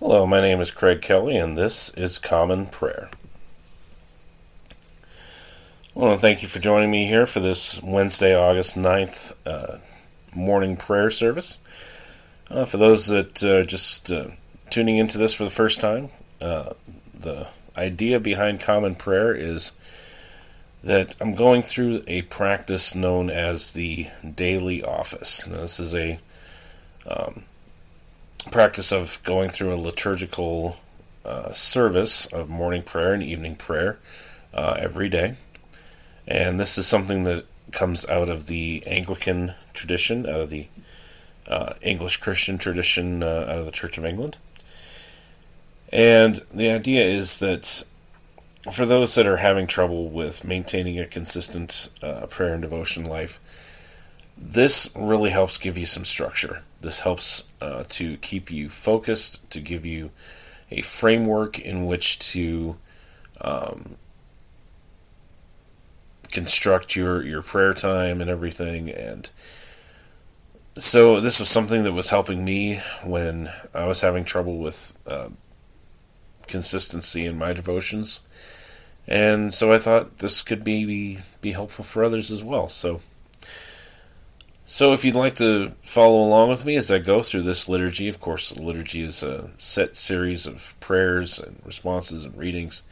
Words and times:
Hello, 0.00 0.24
my 0.26 0.40
name 0.40 0.60
is 0.60 0.70
Craig 0.70 1.02
Kelly, 1.02 1.36
and 1.36 1.58
this 1.58 1.90
is 1.90 2.20
Common 2.20 2.66
Prayer. 2.66 3.10
I 5.02 5.98
want 5.98 6.16
to 6.16 6.22
thank 6.22 6.40
you 6.40 6.46
for 6.46 6.60
joining 6.60 6.88
me 6.88 7.04
here 7.04 7.26
for 7.26 7.40
this 7.40 7.82
Wednesday, 7.82 8.32
August 8.32 8.76
9th 8.76 9.32
uh, 9.44 9.78
morning 10.36 10.76
prayer 10.76 11.10
service. 11.10 11.58
Uh, 12.48 12.64
for 12.64 12.76
those 12.76 13.08
that 13.08 13.42
are 13.42 13.64
just 13.64 14.12
uh, 14.12 14.28
tuning 14.70 14.98
into 14.98 15.18
this 15.18 15.34
for 15.34 15.42
the 15.42 15.50
first 15.50 15.80
time, 15.80 16.10
uh, 16.40 16.74
the 17.18 17.48
idea 17.76 18.20
behind 18.20 18.60
Common 18.60 18.94
Prayer 18.94 19.34
is 19.34 19.72
that 20.84 21.16
I'm 21.20 21.34
going 21.34 21.62
through 21.62 22.04
a 22.06 22.22
practice 22.22 22.94
known 22.94 23.30
as 23.30 23.72
the 23.72 24.06
daily 24.36 24.84
office. 24.84 25.48
Now, 25.48 25.62
this 25.62 25.80
is 25.80 25.96
a 25.96 26.20
um, 27.04 27.42
practice 28.48 28.92
of 28.92 29.20
going 29.22 29.50
through 29.50 29.74
a 29.74 29.76
liturgical 29.76 30.76
uh, 31.24 31.52
service 31.52 32.26
of 32.26 32.48
morning 32.48 32.82
prayer 32.82 33.12
and 33.12 33.22
evening 33.22 33.56
prayer 33.56 33.98
uh, 34.54 34.76
every 34.78 35.08
day. 35.08 35.36
And 36.26 36.58
this 36.58 36.78
is 36.78 36.86
something 36.86 37.24
that 37.24 37.46
comes 37.72 38.06
out 38.06 38.28
of 38.30 38.46
the 38.46 38.82
Anglican 38.86 39.54
tradition, 39.72 40.26
out 40.26 40.40
of 40.40 40.50
the 40.50 40.68
uh, 41.46 41.74
English 41.80 42.18
Christian 42.18 42.58
tradition, 42.58 43.22
uh, 43.22 43.46
out 43.48 43.58
of 43.58 43.66
the 43.66 43.72
Church 43.72 43.98
of 43.98 44.04
England. 44.04 44.36
And 45.92 46.40
the 46.52 46.70
idea 46.70 47.04
is 47.04 47.38
that 47.38 47.84
for 48.72 48.84
those 48.84 49.14
that 49.14 49.26
are 49.26 49.38
having 49.38 49.66
trouble 49.66 50.08
with 50.10 50.44
maintaining 50.44 50.98
a 50.98 51.06
consistent 51.06 51.88
uh, 52.02 52.26
prayer 52.26 52.52
and 52.52 52.62
devotion 52.62 53.04
life, 53.04 53.40
this 54.40 54.88
really 54.94 55.30
helps 55.30 55.58
give 55.58 55.76
you 55.76 55.86
some 55.86 56.04
structure. 56.04 56.62
This 56.80 57.00
helps 57.00 57.44
uh, 57.60 57.84
to 57.90 58.16
keep 58.18 58.50
you 58.50 58.68
focused, 58.68 59.50
to 59.50 59.60
give 59.60 59.84
you 59.84 60.10
a 60.70 60.80
framework 60.82 61.58
in 61.58 61.86
which 61.86 62.18
to 62.30 62.76
um, 63.40 63.96
construct 66.30 66.94
your, 66.94 67.22
your 67.24 67.42
prayer 67.42 67.74
time 67.74 68.20
and 68.20 68.30
everything. 68.30 68.90
And 68.90 69.28
so, 70.76 71.20
this 71.20 71.40
was 71.40 71.48
something 71.48 71.82
that 71.82 71.92
was 71.92 72.10
helping 72.10 72.44
me 72.44 72.80
when 73.02 73.50
I 73.74 73.86
was 73.86 74.00
having 74.00 74.24
trouble 74.24 74.58
with 74.58 74.96
uh, 75.08 75.28
consistency 76.46 77.26
in 77.26 77.36
my 77.38 77.52
devotions. 77.52 78.20
And 79.08 79.54
so 79.54 79.72
I 79.72 79.78
thought 79.78 80.18
this 80.18 80.42
could 80.42 80.62
be 80.62 81.18
be 81.40 81.52
helpful 81.52 81.84
for 81.84 82.04
others 82.04 82.30
as 82.30 82.44
well. 82.44 82.68
So 82.68 83.00
so, 84.70 84.92
if 84.92 85.02
you'd 85.02 85.16
like 85.16 85.36
to 85.36 85.72
follow 85.80 86.18
along 86.18 86.50
with 86.50 86.66
me 86.66 86.76
as 86.76 86.90
I 86.90 86.98
go 86.98 87.22
through 87.22 87.42
this 87.42 87.70
liturgy, 87.70 88.08
of 88.08 88.20
course, 88.20 88.50
the 88.50 88.60
liturgy 88.60 89.02
is 89.02 89.22
a 89.22 89.48
set 89.56 89.96
series 89.96 90.46
of 90.46 90.74
prayers 90.78 91.40
and 91.40 91.58
responses 91.64 92.26
and 92.26 92.36
readings. 92.36 92.82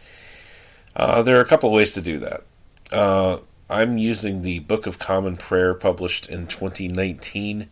Uh, 0.97 1.21
there 1.21 1.37
are 1.37 1.43
a 1.43 1.47
couple 1.47 1.69
of 1.69 1.75
ways 1.75 1.93
to 1.93 2.01
do 2.01 2.21
that. 2.21 2.45
Uh, 2.91 3.41
I'm 3.69 3.99
using 3.99 4.41
the 4.41 4.61
Book 4.61 4.87
of 4.87 4.99
Common 4.99 5.37
Prayer 5.37 5.75
published 5.75 6.31
in 6.31 6.47
2019 6.47 7.69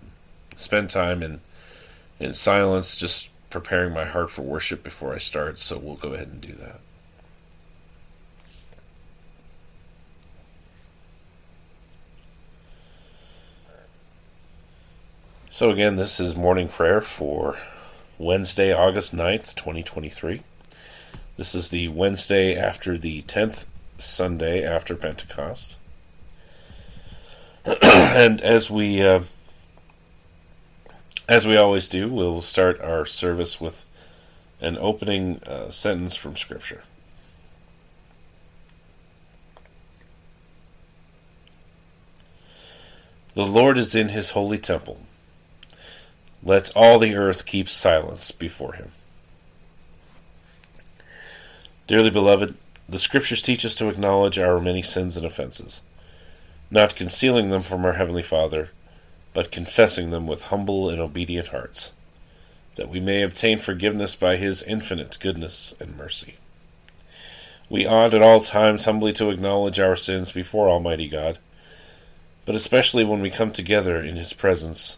spend 0.55 0.89
time 0.89 1.21
in 1.21 1.39
in 2.19 2.33
silence, 2.33 2.97
just 2.97 3.31
preparing 3.49 3.93
my 3.93 4.05
heart 4.05 4.29
for 4.29 4.43
worship 4.43 4.83
before 4.83 5.13
I 5.13 5.17
start. 5.17 5.57
So 5.57 5.77
we'll 5.77 5.95
go 5.95 6.13
ahead 6.13 6.27
and 6.27 6.41
do 6.41 6.53
that. 6.53 6.79
So, 15.53 15.69
again, 15.69 15.97
this 15.97 16.21
is 16.21 16.33
morning 16.33 16.69
prayer 16.69 17.01
for 17.01 17.57
Wednesday, 18.17 18.71
August 18.71 19.13
9th, 19.13 19.53
2023. 19.53 20.43
This 21.35 21.53
is 21.53 21.69
the 21.71 21.89
Wednesday 21.89 22.55
after 22.55 22.97
the 22.97 23.23
10th 23.23 23.65
Sunday 23.97 24.65
after 24.65 24.95
Pentecost. 24.95 25.75
and 27.83 28.39
as 28.39 28.71
we 28.71 29.03
uh, 29.03 29.23
as 31.27 31.45
we 31.45 31.57
always 31.57 31.89
do, 31.89 32.07
we'll 32.07 32.39
start 32.39 32.79
our 32.79 33.05
service 33.05 33.59
with 33.59 33.83
an 34.61 34.77
opening 34.77 35.43
uh, 35.43 35.69
sentence 35.69 36.15
from 36.15 36.37
Scripture. 36.37 36.83
The 43.33 43.45
Lord 43.45 43.77
is 43.77 43.93
in 43.95 44.07
his 44.07 44.29
holy 44.29 44.57
temple. 44.57 45.01
Let 46.43 46.71
all 46.75 46.97
the 46.97 47.15
earth 47.15 47.45
keep 47.45 47.69
silence 47.69 48.31
before 48.31 48.73
him. 48.73 48.91
Dearly 51.87 52.09
beloved, 52.09 52.55
the 52.89 52.97
Scriptures 52.97 53.41
teach 53.41 53.63
us 53.65 53.75
to 53.75 53.89
acknowledge 53.89 54.39
our 54.39 54.59
many 54.59 54.81
sins 54.81 55.17
and 55.17 55.25
offenses, 55.25 55.81
not 56.71 56.95
concealing 56.95 57.49
them 57.49 57.61
from 57.61 57.85
our 57.85 57.93
Heavenly 57.93 58.23
Father, 58.23 58.69
but 59.33 59.51
confessing 59.51 60.09
them 60.09 60.25
with 60.25 60.43
humble 60.43 60.89
and 60.89 60.99
obedient 60.99 61.49
hearts, 61.49 61.93
that 62.75 62.89
we 62.89 62.99
may 62.99 63.21
obtain 63.21 63.59
forgiveness 63.59 64.15
by 64.15 64.37
His 64.37 64.63
infinite 64.63 65.17
goodness 65.19 65.75
and 65.79 65.95
mercy. 65.95 66.35
We 67.69 67.85
ought 67.85 68.13
at 68.13 68.21
all 68.21 68.41
times 68.41 68.85
humbly 68.85 69.13
to 69.13 69.29
acknowledge 69.29 69.79
our 69.79 69.95
sins 69.95 70.31
before 70.31 70.69
Almighty 70.69 71.07
God, 71.07 71.37
but 72.45 72.55
especially 72.55 73.05
when 73.05 73.21
we 73.21 73.29
come 73.29 73.51
together 73.51 74.01
in 74.01 74.15
His 74.15 74.33
presence 74.33 74.97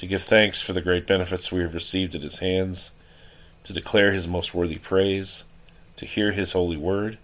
to 0.00 0.06
give 0.06 0.22
thanks 0.22 0.62
for 0.62 0.72
the 0.72 0.80
great 0.80 1.06
benefits 1.06 1.52
we 1.52 1.60
have 1.60 1.74
received 1.74 2.14
at 2.14 2.22
his 2.22 2.38
hands, 2.38 2.90
to 3.62 3.74
declare 3.74 4.12
his 4.12 4.26
most 4.26 4.54
worthy 4.54 4.78
praise, 4.78 5.44
to 5.96 6.06
hear 6.06 6.32
his 6.32 6.52
holy 6.52 6.78
word, 6.78 7.18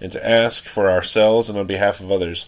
and 0.00 0.10
to 0.10 0.28
ask 0.28 0.64
for 0.64 0.90
ourselves 0.90 1.48
and 1.48 1.56
on 1.56 1.64
behalf 1.64 2.00
of 2.00 2.10
others 2.10 2.46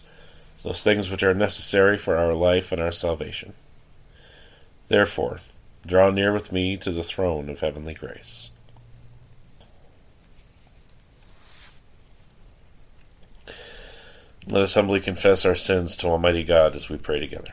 those 0.65 0.82
things 0.82 1.09
which 1.09 1.22
are 1.22 1.34
necessary 1.34 1.97
for 1.97 2.16
our 2.16 2.34
life 2.34 2.72
and 2.72 2.81
our 2.81 2.91
salvation. 2.91 3.53
Therefore, 4.88 5.38
draw 5.86 6.10
near 6.10 6.33
with 6.33 6.51
me 6.51 6.77
to 6.78 6.91
the 6.91 7.04
throne 7.04 7.48
of 7.48 7.60
heavenly 7.60 7.95
grace. 7.95 8.51
Let 14.48 14.62
us 14.62 14.74
humbly 14.74 14.98
confess 14.98 15.45
our 15.45 15.54
sins 15.54 15.97
to 15.98 16.09
Almighty 16.09 16.42
God 16.42 16.74
as 16.74 16.89
we 16.89 16.98
pray 16.98 17.21
together. 17.21 17.53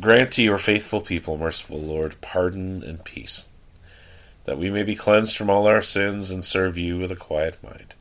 Grant 0.00 0.32
to 0.32 0.42
your 0.42 0.56
faithful 0.56 1.02
people, 1.02 1.36
merciful 1.36 1.78
Lord, 1.78 2.18
pardon 2.22 2.82
and 2.82 3.04
peace, 3.04 3.44
that 4.44 4.56
we 4.56 4.70
may 4.70 4.82
be 4.82 4.94
cleansed 4.94 5.36
from 5.36 5.50
all 5.50 5.66
our 5.66 5.82
sins 5.82 6.30
and 6.30 6.42
serve 6.42 6.78
you 6.78 6.98
with 6.98 7.12
a 7.12 7.16
quiet 7.16 7.62
mind. 7.62 7.94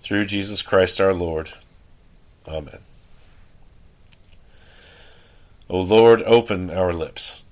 Through 0.00 0.26
Jesus 0.26 0.60
Christ 0.60 1.00
our 1.00 1.14
Lord. 1.14 1.50
Amen. 2.46 2.80
O 5.70 5.80
Lord, 5.80 6.20
open 6.22 6.70
our 6.70 6.92
lips, 6.92 7.42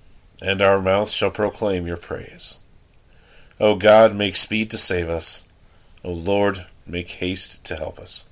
and 0.43 0.61
our 0.61 0.83
mouth 0.83 1.09
shall 1.09 1.31
proclaim 1.31 1.87
your 1.87 1.97
praise. 1.97 2.59
O 3.59 3.75
God, 3.75 4.15
make 4.15 4.37
speed 4.37 4.71
to 4.71 4.79
save 4.79 5.09
us. 5.09 5.45
O 6.05 6.13
Lord, 6.13 6.67
make 6.87 7.11
haste 7.13 7.65
to 7.65 7.77
help 7.77 7.99
us. 7.99 8.27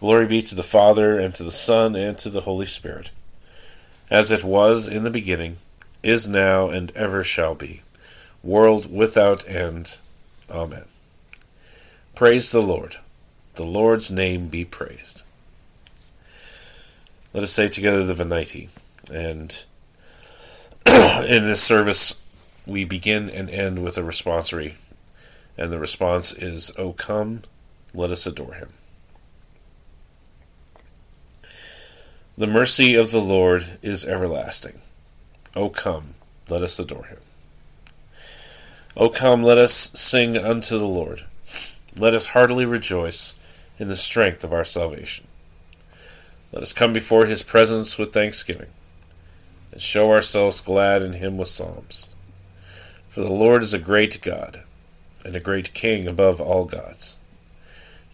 Glory 0.00 0.26
be 0.26 0.42
to 0.42 0.54
the 0.54 0.62
Father, 0.62 1.20
and 1.20 1.34
to 1.36 1.44
the 1.44 1.52
Son, 1.52 1.94
and 1.94 2.18
to 2.18 2.30
the 2.30 2.40
Holy 2.40 2.66
Spirit, 2.66 3.10
as 4.10 4.32
it 4.32 4.44
was 4.44 4.88
in 4.88 5.04
the 5.04 5.10
beginning, 5.10 5.58
is 6.02 6.28
now, 6.28 6.68
and 6.68 6.90
ever 6.96 7.22
shall 7.22 7.54
be, 7.54 7.82
world 8.42 8.92
without 8.92 9.46
end. 9.48 9.98
Amen. 10.50 10.84
Praise 12.14 12.50
the 12.50 12.62
Lord. 12.62 12.96
The 13.54 13.64
Lord's 13.64 14.10
name 14.10 14.48
be 14.48 14.64
praised. 14.64 15.22
Let 17.32 17.44
us 17.44 17.52
say 17.52 17.68
together 17.68 18.04
the 18.04 18.14
Venite. 18.14 18.68
And 19.12 19.64
in 20.86 21.44
this 21.44 21.62
service, 21.62 22.20
we 22.66 22.84
begin 22.84 23.30
and 23.30 23.48
end 23.48 23.82
with 23.82 23.96
a 23.96 24.02
responsory. 24.02 24.74
And 25.56 25.72
the 25.72 25.78
response 25.78 26.32
is, 26.32 26.72
O 26.76 26.92
come, 26.92 27.42
let 27.94 28.10
us 28.10 28.26
adore 28.26 28.54
him. 28.54 28.70
The 32.40 32.46
mercy 32.46 32.94
of 32.94 33.10
the 33.10 33.20
Lord 33.20 33.66
is 33.82 34.06
everlasting. 34.06 34.80
O 35.54 35.68
come, 35.68 36.14
let 36.48 36.62
us 36.62 36.78
adore 36.78 37.04
him. 37.04 37.18
O 38.96 39.10
come, 39.10 39.42
let 39.42 39.58
us 39.58 39.74
sing 39.92 40.38
unto 40.38 40.78
the 40.78 40.86
Lord. 40.86 41.26
Let 41.98 42.14
us 42.14 42.24
heartily 42.24 42.64
rejoice 42.64 43.38
in 43.78 43.88
the 43.88 43.94
strength 43.96 44.42
of 44.42 44.54
our 44.54 44.64
salvation. 44.64 45.26
Let 46.50 46.62
us 46.62 46.72
come 46.72 46.94
before 46.94 47.26
his 47.26 47.42
presence 47.42 47.98
with 47.98 48.14
thanksgiving, 48.14 48.70
and 49.70 49.82
show 49.82 50.10
ourselves 50.10 50.62
glad 50.62 51.02
in 51.02 51.12
him 51.12 51.36
with 51.36 51.48
psalms. 51.48 52.08
For 53.10 53.20
the 53.20 53.30
Lord 53.30 53.62
is 53.62 53.74
a 53.74 53.78
great 53.78 54.22
God, 54.22 54.62
and 55.26 55.36
a 55.36 55.40
great 55.40 55.74
King 55.74 56.06
above 56.08 56.40
all 56.40 56.64
gods. 56.64 57.18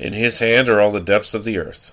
In 0.01 0.15
his 0.15 0.41
hand 0.41 0.69
are 0.69 0.81
all 0.81 0.91
the 0.91 1.01
depths 1.01 1.33
of 1.33 1.45
the 1.45 1.59
earth, 1.59 1.93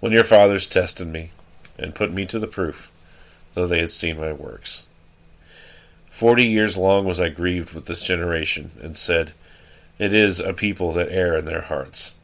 when 0.00 0.12
your 0.12 0.24
fathers 0.24 0.68
tested 0.68 1.08
me 1.08 1.30
and 1.78 1.94
put 1.94 2.12
me 2.12 2.26
to 2.26 2.38
the 2.38 2.46
proof, 2.46 2.90
though 3.54 3.66
they 3.66 3.80
had 3.80 3.90
seen 3.90 4.20
my 4.20 4.32
works. 4.32 4.88
Forty 6.10 6.46
years 6.46 6.76
long 6.76 7.04
was 7.04 7.20
I 7.20 7.28
grieved 7.28 7.72
with 7.72 7.86
this 7.86 8.02
generation, 8.02 8.70
and 8.82 8.96
said, 8.96 9.32
It 9.98 10.12
is 10.12 10.40
a 10.40 10.52
people 10.52 10.92
that 10.92 11.12
err 11.12 11.36
in 11.36 11.44
their 11.44 11.62
hearts 11.62 12.16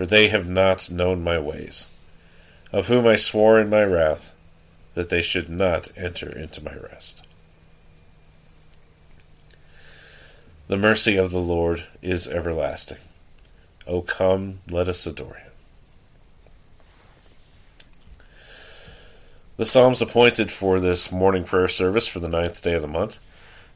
for 0.00 0.06
they 0.06 0.28
have 0.28 0.48
not 0.48 0.90
known 0.90 1.22
my 1.22 1.38
ways, 1.38 1.86
of 2.72 2.88
whom 2.88 3.06
I 3.06 3.16
swore 3.16 3.60
in 3.60 3.68
my 3.68 3.84
wrath 3.84 4.34
that 4.94 5.10
they 5.10 5.20
should 5.20 5.50
not 5.50 5.90
enter 5.94 6.30
into 6.30 6.64
my 6.64 6.74
rest. 6.74 7.22
The 10.68 10.78
mercy 10.78 11.18
of 11.18 11.30
the 11.30 11.38
Lord 11.38 11.84
is 12.00 12.26
everlasting. 12.26 12.96
O 13.86 14.00
come, 14.00 14.60
let 14.70 14.88
us 14.88 15.06
adore 15.06 15.34
him. 15.34 15.49
The 19.60 19.66
Psalms 19.66 20.00
appointed 20.00 20.50
for 20.50 20.80
this 20.80 21.12
morning 21.12 21.44
prayer 21.44 21.68
service 21.68 22.08
for 22.08 22.18
the 22.18 22.30
ninth 22.30 22.62
day 22.62 22.72
of 22.72 22.80
the 22.80 22.88
month 22.88 23.18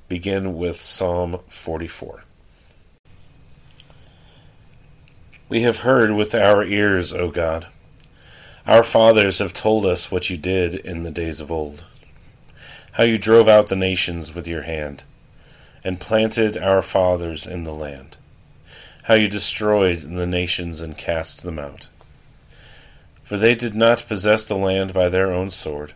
begin 0.09 0.57
with 0.57 0.79
Psalm 0.79 1.41
44. 1.49 2.25
We 5.51 5.61
have 5.61 5.81
heard 5.81 6.13
with 6.13 6.35
our 6.35 6.65
ears, 6.65 7.13
O 7.13 7.31
God. 7.31 7.67
Our 8.67 8.83
fathers 8.83 9.41
have 9.41 9.53
told 9.53 9.85
us 9.85 10.11
what 10.11 10.31
you 10.31 10.39
did 10.39 10.75
in 10.75 11.03
the 11.03 11.11
days 11.11 11.43
of 11.43 11.53
old, 11.53 11.85
how 12.93 13.05
you 13.05 13.19
drove 13.19 13.47
out 13.47 13.67
the 13.67 13.77
nations 13.77 14.35
with 14.35 14.49
your 14.49 14.63
hand, 14.63 15.05
and 15.85 16.01
planted 16.01 16.57
our 16.57 16.81
fathers 16.81 17.47
in 17.47 17.65
the 17.65 17.75
land, 17.75 18.17
how 19.03 19.13
you 19.17 19.29
destroyed 19.29 19.99
the 19.99 20.27
nations 20.27 20.81
and 20.81 20.97
cast 20.97 21.43
them 21.43 21.59
out. 21.59 21.89
For 23.25 23.39
they 23.39 23.55
did 23.55 23.75
not 23.75 24.07
possess 24.07 24.45
the 24.45 24.55
land 24.55 24.93
by 24.93 25.09
their 25.09 25.33
own 25.33 25.51
sword, 25.51 25.95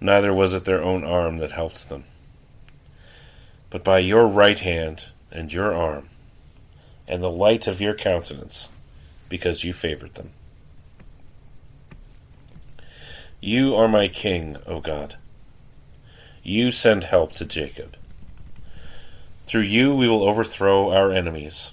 neither 0.00 0.32
was 0.32 0.54
it 0.54 0.64
their 0.64 0.82
own 0.82 1.04
arm 1.04 1.38
that 1.38 1.52
helped 1.52 1.90
them. 1.90 2.04
But 3.68 3.84
by 3.84 3.98
your 3.98 4.26
right 4.26 4.58
hand 4.58 5.06
and 5.30 5.52
your 5.52 5.74
arm, 5.74 6.08
and 7.06 7.22
the 7.22 7.30
light 7.30 7.66
of 7.66 7.82
your 7.82 7.94
countenance, 7.94 8.70
because 9.28 9.62
you 9.62 9.74
favored 9.74 10.14
them. 10.14 10.30
You 13.40 13.74
are 13.76 13.88
my 13.88 14.08
king, 14.08 14.56
O 14.66 14.80
God. 14.80 15.16
You 16.42 16.70
send 16.70 17.04
help 17.04 17.34
to 17.34 17.44
Jacob. 17.44 17.96
Through 19.44 19.62
you 19.62 19.94
we 19.94 20.08
will 20.08 20.26
overthrow 20.26 20.90
our 20.90 21.12
enemies. 21.12 21.72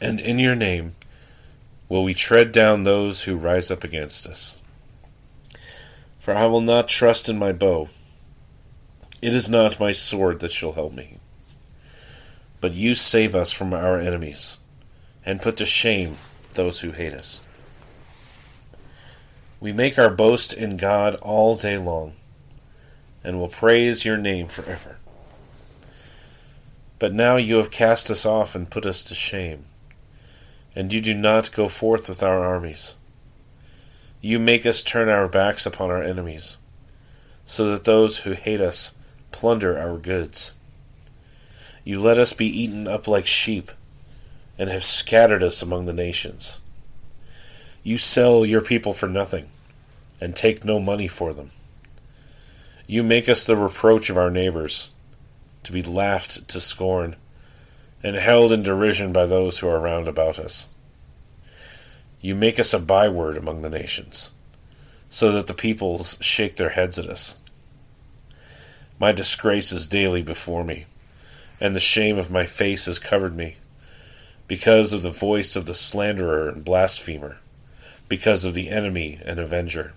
And 0.00 0.18
in 0.18 0.38
your 0.38 0.54
name 0.54 0.94
will 1.88 2.04
we 2.04 2.14
tread 2.14 2.52
down 2.52 2.84
those 2.84 3.24
who 3.24 3.36
rise 3.36 3.70
up 3.70 3.84
against 3.84 4.26
us. 4.26 4.58
For 6.18 6.34
I 6.34 6.46
will 6.46 6.60
not 6.60 6.88
trust 6.88 7.28
in 7.28 7.38
my 7.38 7.52
bow. 7.52 7.88
It 9.20 9.34
is 9.34 9.48
not 9.48 9.80
my 9.80 9.92
sword 9.92 10.40
that 10.40 10.50
shall 10.50 10.72
help 10.72 10.92
me 10.92 11.18
but 12.62 12.72
you 12.72 12.94
save 12.94 13.34
us 13.34 13.52
from 13.52 13.74
our 13.74 13.98
enemies, 13.98 14.60
and 15.26 15.42
put 15.42 15.56
to 15.56 15.66
shame 15.66 16.16
those 16.54 16.80
who 16.80 16.92
hate 16.92 17.12
us. 17.12 17.40
We 19.58 19.72
make 19.72 19.98
our 19.98 20.08
boast 20.08 20.52
in 20.52 20.76
God 20.76 21.16
all 21.16 21.56
day 21.56 21.76
long, 21.76 22.12
and 23.24 23.38
will 23.38 23.48
praise 23.48 24.04
your 24.04 24.16
name 24.16 24.46
forever. 24.46 24.98
But 27.00 27.12
now 27.12 27.36
you 27.36 27.56
have 27.56 27.72
cast 27.72 28.12
us 28.12 28.24
off 28.24 28.54
and 28.54 28.70
put 28.70 28.86
us 28.86 29.02
to 29.04 29.14
shame, 29.16 29.64
and 30.74 30.92
you 30.92 31.00
do 31.00 31.14
not 31.14 31.52
go 31.52 31.68
forth 31.68 32.08
with 32.08 32.22
our 32.22 32.44
armies. 32.44 32.96
You 34.20 34.38
make 34.38 34.64
us 34.64 34.82
turn 34.82 35.08
our 35.08 35.28
backs 35.28 35.66
upon 35.66 35.90
our 35.90 36.02
enemies, 36.02 36.58
so 37.44 37.70
that 37.70 37.84
those 37.84 38.20
who 38.20 38.32
hate 38.32 38.60
us 38.60 38.94
plunder 39.32 39.78
our 39.78 39.98
goods. 39.98 40.54
You 41.84 42.00
let 42.00 42.18
us 42.18 42.32
be 42.32 42.46
eaten 42.46 42.86
up 42.86 43.08
like 43.08 43.26
sheep, 43.26 43.72
and 44.58 44.70
have 44.70 44.84
scattered 44.84 45.42
us 45.42 45.60
among 45.60 45.86
the 45.86 45.92
nations. 45.92 46.60
You 47.82 47.96
sell 47.96 48.46
your 48.46 48.60
people 48.60 48.92
for 48.92 49.08
nothing, 49.08 49.48
and 50.20 50.36
take 50.36 50.64
no 50.64 50.78
money 50.78 51.08
for 51.08 51.34
them. 51.34 51.50
You 52.86 53.02
make 53.02 53.28
us 53.28 53.44
the 53.44 53.56
reproach 53.56 54.08
of 54.08 54.16
our 54.16 54.30
neighbors, 54.30 54.90
to 55.64 55.72
be 55.72 55.82
laughed 55.82 56.46
to 56.48 56.60
scorn, 56.60 57.16
and 58.02 58.16
held 58.16 58.52
in 58.52 58.62
derision 58.62 59.12
by 59.12 59.26
those 59.26 59.58
who 59.58 59.68
are 59.68 59.80
round 59.80 60.08
about 60.08 60.38
us. 60.38 60.68
You 62.20 62.34
make 62.34 62.58
us 62.58 62.72
a 62.72 62.78
byword 62.78 63.36
among 63.36 63.62
the 63.62 63.70
nations, 63.70 64.30
so 65.10 65.32
that 65.32 65.46
the 65.46 65.54
peoples 65.54 66.18
shake 66.20 66.56
their 66.56 66.70
heads 66.70 66.98
at 66.98 67.08
us. 67.08 67.36
My 68.98 69.12
disgrace 69.12 69.72
is 69.72 69.86
daily 69.86 70.22
before 70.22 70.64
me, 70.64 70.86
and 71.60 71.74
the 71.74 71.80
shame 71.80 72.18
of 72.18 72.30
my 72.30 72.44
face 72.44 72.86
has 72.86 72.98
covered 72.98 73.36
me, 73.36 73.56
because 74.46 74.92
of 74.92 75.02
the 75.02 75.10
voice 75.10 75.56
of 75.56 75.66
the 75.66 75.74
slanderer 75.74 76.48
and 76.48 76.64
blasphemer, 76.64 77.38
because 78.08 78.44
of 78.44 78.54
the 78.54 78.68
enemy 78.68 79.20
and 79.24 79.38
avenger. 79.38 79.94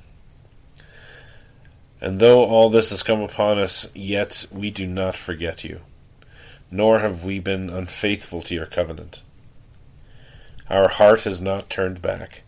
And 2.01 2.19
though 2.19 2.45
all 2.45 2.69
this 2.69 2.91
has 2.91 3.03
come 3.03 3.21
upon 3.21 3.57
us, 3.57 3.87
yet 3.93 4.45
we 4.51 4.71
do 4.71 4.87
not 4.87 5.15
forget 5.15 5.63
you, 5.63 5.81
nor 6.75 6.99
have 6.99 7.23
we 7.23 7.39
been 7.39 7.69
unfaithful 7.69 8.41
to 8.41 8.53
your 8.53 8.65
covenant. 8.65 9.21
Our 10.69 10.89
heart 10.89 11.23
has 11.23 11.41
not 11.41 11.69
turned 11.69 12.01
back, 12.01 12.43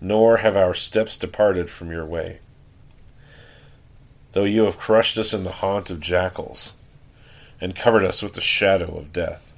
nor 0.00 0.38
have 0.38 0.56
our 0.56 0.74
steps 0.74 1.16
departed 1.16 1.70
from 1.70 1.90
your 1.90 2.04
way. 2.04 2.40
Though 4.32 4.44
you 4.44 4.64
have 4.64 4.78
crushed 4.78 5.16
us 5.16 5.32
in 5.32 5.44
the 5.44 5.52
haunt 5.52 5.90
of 5.90 6.00
jackals, 6.00 6.74
and 7.60 7.74
covered 7.74 8.04
us 8.04 8.22
with 8.22 8.34
the 8.34 8.40
shadow 8.40 8.98
of 8.98 9.12
death. 9.12 9.54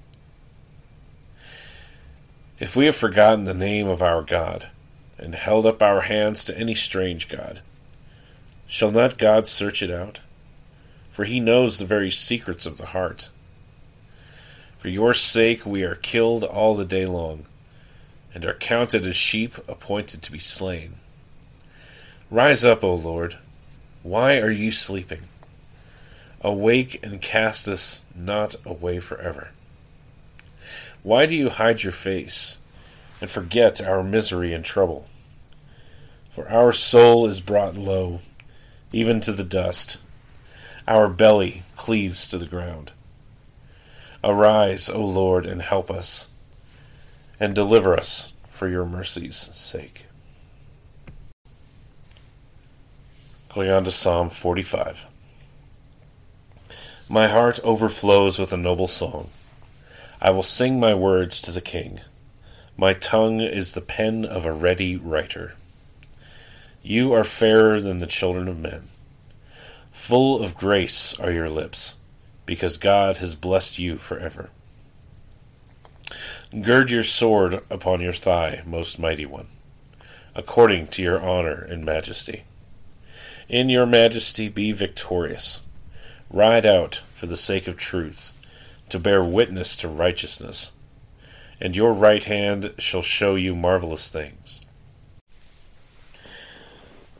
If 2.61 2.77
we 2.77 2.85
have 2.87 2.95
forgotten 2.95 3.45
the 3.45 3.55
name 3.55 3.89
of 3.89 4.03
our 4.03 4.23
God, 4.23 4.69
and 5.19 5.35
held 5.35 5.67
up 5.67 5.83
our 5.83 6.03
hands 6.03 6.45
to 6.45 6.57
any 6.57 6.77
strange 6.77 7.29
God, 7.29 7.61
Shall 8.71 8.91
not 8.91 9.19
God 9.19 9.47
search 9.47 9.83
it 9.83 9.91
out? 9.91 10.21
For 11.11 11.25
he 11.25 11.41
knows 11.41 11.79
the 11.79 11.87
very 11.87 12.11
secrets 12.11 12.67
of 12.67 12.77
the 12.77 12.87
heart. 12.87 13.31
For 14.79 14.89
your 14.89 15.13
sake 15.13 15.67
we 15.67 15.83
are 15.83 15.95
killed 15.95 16.45
all 16.45 16.75
the 16.75 16.85
day 16.85 17.05
long, 17.05 17.47
and 18.33 18.45
are 18.45 18.55
counted 18.55 19.05
as 19.05 19.17
sheep 19.17 19.57
appointed 19.69 20.23
to 20.23 20.33
be 20.33 20.39
slain. 20.39 20.95
Rise 22.31 22.65
up, 22.65 22.85
O 22.85 22.95
Lord. 22.95 23.39
Why 24.03 24.39
are 24.39 24.51
you 24.51 24.71
sleeping? 24.71 25.23
Awake 26.41 27.01
and 27.03 27.21
cast 27.21 27.67
us 27.67 28.05
not 28.15 28.55
away 28.65 29.01
forever. 29.01 29.49
Why 31.03 31.27
do 31.27 31.35
you 31.35 31.49
hide 31.49 31.83
your 31.83 31.93
face 31.93 32.59
and 33.21 33.29
forget 33.29 33.81
our 33.81 34.05
misery 34.05 34.55
and 34.55 34.65
trouble? 34.65 35.09
For 36.31 36.49
our 36.49 36.73
soul 36.73 37.27
is 37.27 37.41
brought 37.41 37.77
low 37.77 38.21
even 38.93 39.21
to 39.21 39.33
the 39.33 39.45
dust. 39.45 39.99
Our 40.87 41.09
belly 41.09 41.65
cleaves 41.77 42.29
to 42.29 42.39
the 42.39 42.47
ground. 42.47 42.93
Arise, 44.25 44.89
O 44.89 45.01
Lord, 45.01 45.47
and 45.47 45.63
help 45.63 45.91
us, 45.91 46.29
and 47.39 47.55
deliver 47.55 47.97
us 47.97 48.33
for 48.49 48.69
your 48.69 48.85
mercy's 48.85 49.37
sake. 49.37 50.07
Going 53.55 53.71
on 53.71 53.85
to 53.85 53.93
Psalm 53.93 54.29
45. 54.29 55.07
My 57.09 57.29
heart 57.29 57.61
overflows 57.63 58.39
with 58.39 58.53
a 58.53 58.57
noble 58.57 58.89
song. 58.89 59.31
I 60.21 60.31
will 60.31 60.43
sing 60.43 60.81
my 60.81 60.95
words 60.95 61.41
to 61.43 61.53
the 61.53 61.61
King. 61.61 62.01
My 62.77 62.95
tongue 62.95 63.41
is 63.41 63.73
the 63.73 63.81
pen 63.81 64.25
of 64.25 64.45
a 64.45 64.53
ready 64.53 64.97
writer. 64.97 65.55
You 66.83 67.13
are 67.13 67.25
fairer 67.25 67.81
than 67.81 67.99
the 67.99 68.07
children 68.07 68.49
of 68.49 68.59
men. 68.59 68.89
Full 69.93 70.43
of 70.43 70.57
grace 70.57 71.19
are 71.21 71.31
your 71.31 71.49
lips, 71.49 71.95
because 72.49 72.79
God 72.79 73.19
has 73.19 73.35
blessed 73.35 73.79
you 73.79 73.99
forever. 73.99 74.49
Gird 76.63 76.91
your 76.91 77.03
sword 77.03 77.61
upon 77.69 78.01
your 78.01 78.15
thigh, 78.15 78.63
most 78.65 78.99
mighty 78.99 79.27
one, 79.27 79.49
according 80.35 80.87
to 80.87 81.03
your 81.03 81.21
honor 81.21 81.61
and 81.61 81.85
majesty. 81.85 82.45
In 83.51 83.69
your 83.69 83.85
majesty 83.85 84.49
be 84.49 84.73
victorious. 84.73 85.61
Ride 86.31 86.65
out 86.65 87.03
for 87.13 87.27
the 87.27 87.37
sake 87.37 87.69
of 87.69 87.77
truth, 87.77 88.33
to 88.89 88.99
bear 88.99 89.23
witness 89.23 89.77
to 89.77 89.87
righteousness, 89.89 90.73
and 91.61 91.77
your 91.77 91.93
right 91.93 92.25
hand 92.25 92.73
shall 92.79 93.03
show 93.03 93.35
you 93.35 93.55
marvelous 93.55 94.11
things. 94.11 94.63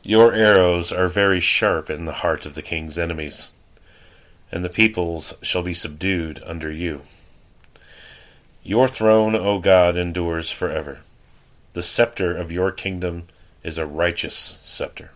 Your 0.03 0.33
arrows 0.33 0.91
are 0.91 1.07
very 1.07 1.39
sharp 1.39 1.91
in 1.91 2.05
the 2.05 2.13
heart 2.13 2.47
of 2.47 2.55
the 2.55 2.63
king's 2.63 2.97
enemies, 2.97 3.51
and 4.51 4.63
the 4.63 4.69
peoples 4.69 5.33
shall 5.41 5.63
be 5.63 5.73
subdued 5.73 6.41
under 6.45 6.71
you. 6.71 7.03
Your 8.63 8.87
throne, 8.87 9.35
O 9.35 9.59
God, 9.59 9.97
endures 9.97 10.51
forever. 10.51 10.99
The 11.73 11.83
scepter 11.83 12.35
of 12.35 12.51
your 12.51 12.71
kingdom 12.71 13.27
is 13.63 13.77
a 13.77 13.85
righteous 13.85 14.33
scepter. 14.33 15.11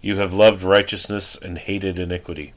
You 0.00 0.16
have 0.18 0.34
loved 0.34 0.62
righteousness 0.62 1.36
and 1.36 1.58
hated 1.58 1.98
iniquity. 1.98 2.52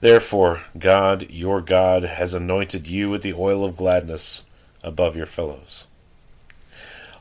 Therefore, 0.00 0.64
God, 0.78 1.28
your 1.30 1.60
God, 1.60 2.04
has 2.04 2.34
anointed 2.34 2.88
you 2.88 3.10
with 3.10 3.22
the 3.22 3.34
oil 3.34 3.64
of 3.64 3.76
gladness 3.76 4.44
above 4.82 5.16
your 5.16 5.26
fellows. 5.26 5.86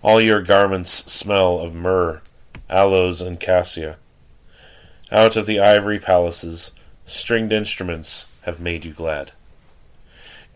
All 0.04 0.22
your 0.22 0.42
garments 0.44 1.12
smell 1.12 1.60
of 1.60 1.74
myrrh 1.74 2.22
aloes, 2.70 3.22
and 3.22 3.40
cassia. 3.40 3.98
Out 5.12 5.38
of 5.38 5.46
the 5.46 5.60
ivory 5.60 6.00
palaces, 6.00 6.72
stringed 7.08 7.54
instruments 7.54 8.28
have 8.44 8.60
made 8.60 8.86
you 8.86 8.94
glad. 8.94 9.32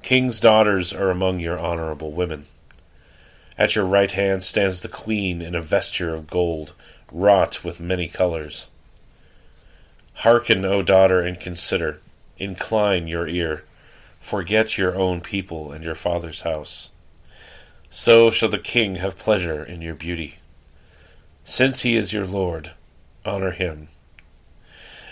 King's 0.03 0.39
daughters 0.39 0.93
are 0.93 1.10
among 1.10 1.39
your 1.39 1.62
honorable 1.62 2.12
women. 2.12 2.46
At 3.58 3.75
your 3.75 3.86
right 3.86 4.12
hand 4.12 4.43
stands 4.43 4.81
the 4.81 4.88
queen 4.88 5.41
in 5.41 5.55
a 5.55 5.62
vesture 5.62 6.13
of 6.13 6.27
gold, 6.27 6.74
wrought 7.12 7.63
with 7.63 7.79
many 7.79 8.08
colors. 8.08 8.67
Hearken, 10.15 10.65
O 10.65 10.84
daughter, 10.84 11.22
and 11.22 11.39
consider. 11.39 12.00
Incline 12.38 13.08
your 13.08 13.27
ear. 13.27 13.63
Forget 14.20 14.77
your 14.77 14.96
own 14.96 15.22
people 15.22 15.72
and 15.72 15.84
your 15.84 15.96
father's 15.96 16.41
house. 16.41 16.91
So 17.89 18.29
shall 18.29 18.50
the 18.50 18.60
king 18.60 18.96
have 18.96 19.17
pleasure 19.17 19.63
in 19.63 19.81
your 19.81 19.96
beauty. 19.96 20.36
Since 21.43 21.81
he 21.81 21.96
is 21.96 22.13
your 22.13 22.25
Lord, 22.25 22.72
honor 23.25 23.51
him. 23.51 23.88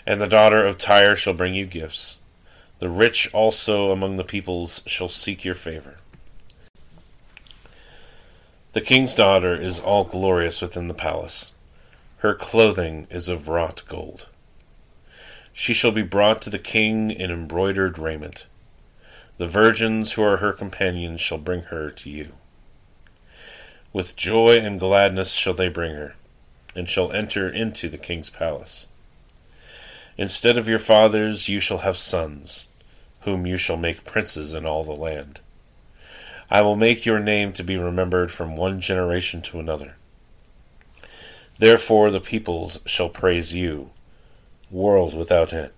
And 0.10 0.20
the 0.20 0.26
daughter 0.26 0.66
of 0.66 0.80
Tyre 0.80 1.16
shall 1.16 1.36
bring 1.36 1.54
you 1.54 1.68
gifts. 1.68 2.18
The 2.80 2.90
rich 2.90 3.32
also 3.32 3.92
among 3.92 4.18
the 4.18 4.24
peoples 4.24 4.82
shall 4.88 5.08
seek 5.08 5.46
your 5.46 5.54
favor. 5.54 5.98
The 8.74 8.82
king's 8.82 9.14
daughter 9.14 9.54
is 9.54 9.80
all 9.80 10.06
glorious 10.06 10.64
within 10.64 10.88
the 10.88 10.96
palace. 10.96 11.54
Her 12.18 12.34
clothing 12.34 13.06
is 13.12 13.30
of 13.30 13.50
wrought 13.50 13.84
gold. 13.88 14.28
She 15.54 15.76
shall 15.76 15.92
be 15.92 16.02
brought 16.02 16.42
to 16.42 16.50
the 16.50 16.58
king 16.58 17.12
in 17.12 17.30
embroidered 17.30 18.00
raiment. 18.00 18.48
The 19.38 19.48
virgins 19.48 20.14
who 20.14 20.24
are 20.24 20.38
her 20.38 20.54
companions 20.54 21.22
shall 21.22 21.38
bring 21.38 21.62
her 21.66 21.92
to 21.92 22.10
you. 22.10 22.32
With 23.94 24.16
joy 24.16 24.58
and 24.58 24.80
gladness 24.80 25.34
shall 25.34 25.54
they 25.54 25.70
bring 25.70 25.94
her 25.94 26.16
and 26.76 26.90
shall 26.90 27.12
enter 27.12 27.48
into 27.48 27.90
the 27.90 28.00
king's 28.00 28.32
palace. 28.32 28.88
Instead 30.20 30.58
of 30.58 30.68
your 30.68 30.80
fathers 30.80 31.48
you 31.48 31.62
shall 31.62 31.78
have 31.78 31.96
sons, 31.96 32.68
whom 33.22 33.48
you 33.48 33.56
shall 33.56 33.78
make 33.78 34.04
princes 34.04 34.54
in 34.54 34.66
all 34.66 34.84
the 34.84 34.92
land. 34.92 35.40
I 36.52 36.60
will 36.60 36.76
make 36.76 37.06
your 37.06 37.22
name 37.22 37.54
to 37.54 37.64
be 37.64 37.78
remembered 37.78 38.30
from 38.30 38.58
one 38.58 38.82
generation 38.82 39.42
to 39.44 39.62
another. 39.62 39.96
Therefore 41.58 42.12
the 42.12 42.20
peoples 42.20 42.82
shall 42.86 43.08
praise 43.08 43.54
you, 43.54 43.92
world 44.70 45.14
without 45.14 45.54
end. 45.54 45.72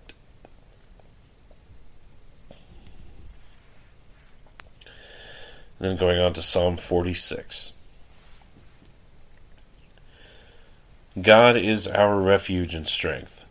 Then 5.78 5.96
going 5.96 6.18
on 6.18 6.32
to 6.32 6.42
Psalm 6.42 6.76
46. 6.76 7.70
God 11.20 11.56
is 11.56 11.86
our 11.86 12.20
refuge 12.20 12.74
and 12.74 12.88
strength, 12.88 13.46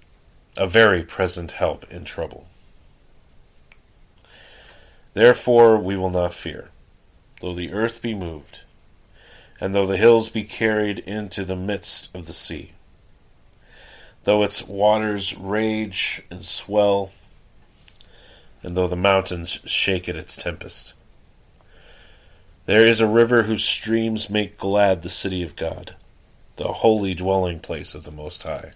a 0.61 0.67
very 0.67 1.01
present 1.01 1.53
help 1.53 1.91
in 1.91 2.03
trouble. 2.03 2.45
Therefore 5.15 5.75
we 5.79 5.97
will 5.97 6.11
not 6.11 6.35
fear, 6.35 6.69
though 7.41 7.55
the 7.55 7.73
earth 7.73 7.99
be 7.99 8.13
moved, 8.13 8.61
and 9.59 9.73
though 9.73 9.87
the 9.87 9.97
hills 9.97 10.29
be 10.29 10.43
carried 10.43 10.99
into 10.99 11.43
the 11.43 11.55
midst 11.55 12.15
of 12.15 12.27
the 12.27 12.31
sea, 12.31 12.73
though 14.23 14.43
its 14.43 14.67
waters 14.67 15.35
rage 15.35 16.21
and 16.29 16.45
swell, 16.45 17.11
and 18.61 18.77
though 18.77 18.87
the 18.87 18.95
mountains 18.95 19.61
shake 19.65 20.07
at 20.07 20.15
its 20.15 20.35
tempest. 20.37 20.93
There 22.67 22.85
is 22.85 22.99
a 22.99 23.07
river 23.07 23.43
whose 23.43 23.65
streams 23.65 24.29
make 24.29 24.59
glad 24.59 25.01
the 25.01 25.09
city 25.09 25.41
of 25.41 25.55
God 25.55 25.95
the 26.57 26.71
holy 26.71 27.15
dwelling 27.15 27.59
place 27.59 27.95
of 27.95 28.03
the 28.03 28.11
Most 28.11 28.43
High. 28.43 28.73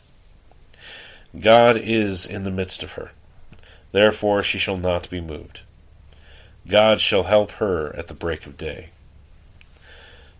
God 1.39 1.77
is 1.77 2.25
in 2.25 2.44
the 2.44 2.51
midst 2.51 2.84
of 2.84 2.94
her. 2.94 3.12
Therefore 3.92 4.42
she 4.42 4.58
shall 4.58 4.77
not 4.77 5.10
be 5.10 5.22
moved. 5.22 5.62
God 6.68 7.00
shall 7.00 7.24
help 7.24 7.51
her 7.54 7.96
at 7.96 8.08
the 8.08 8.13
break 8.13 8.46
of 8.46 8.58
day. 8.58 8.89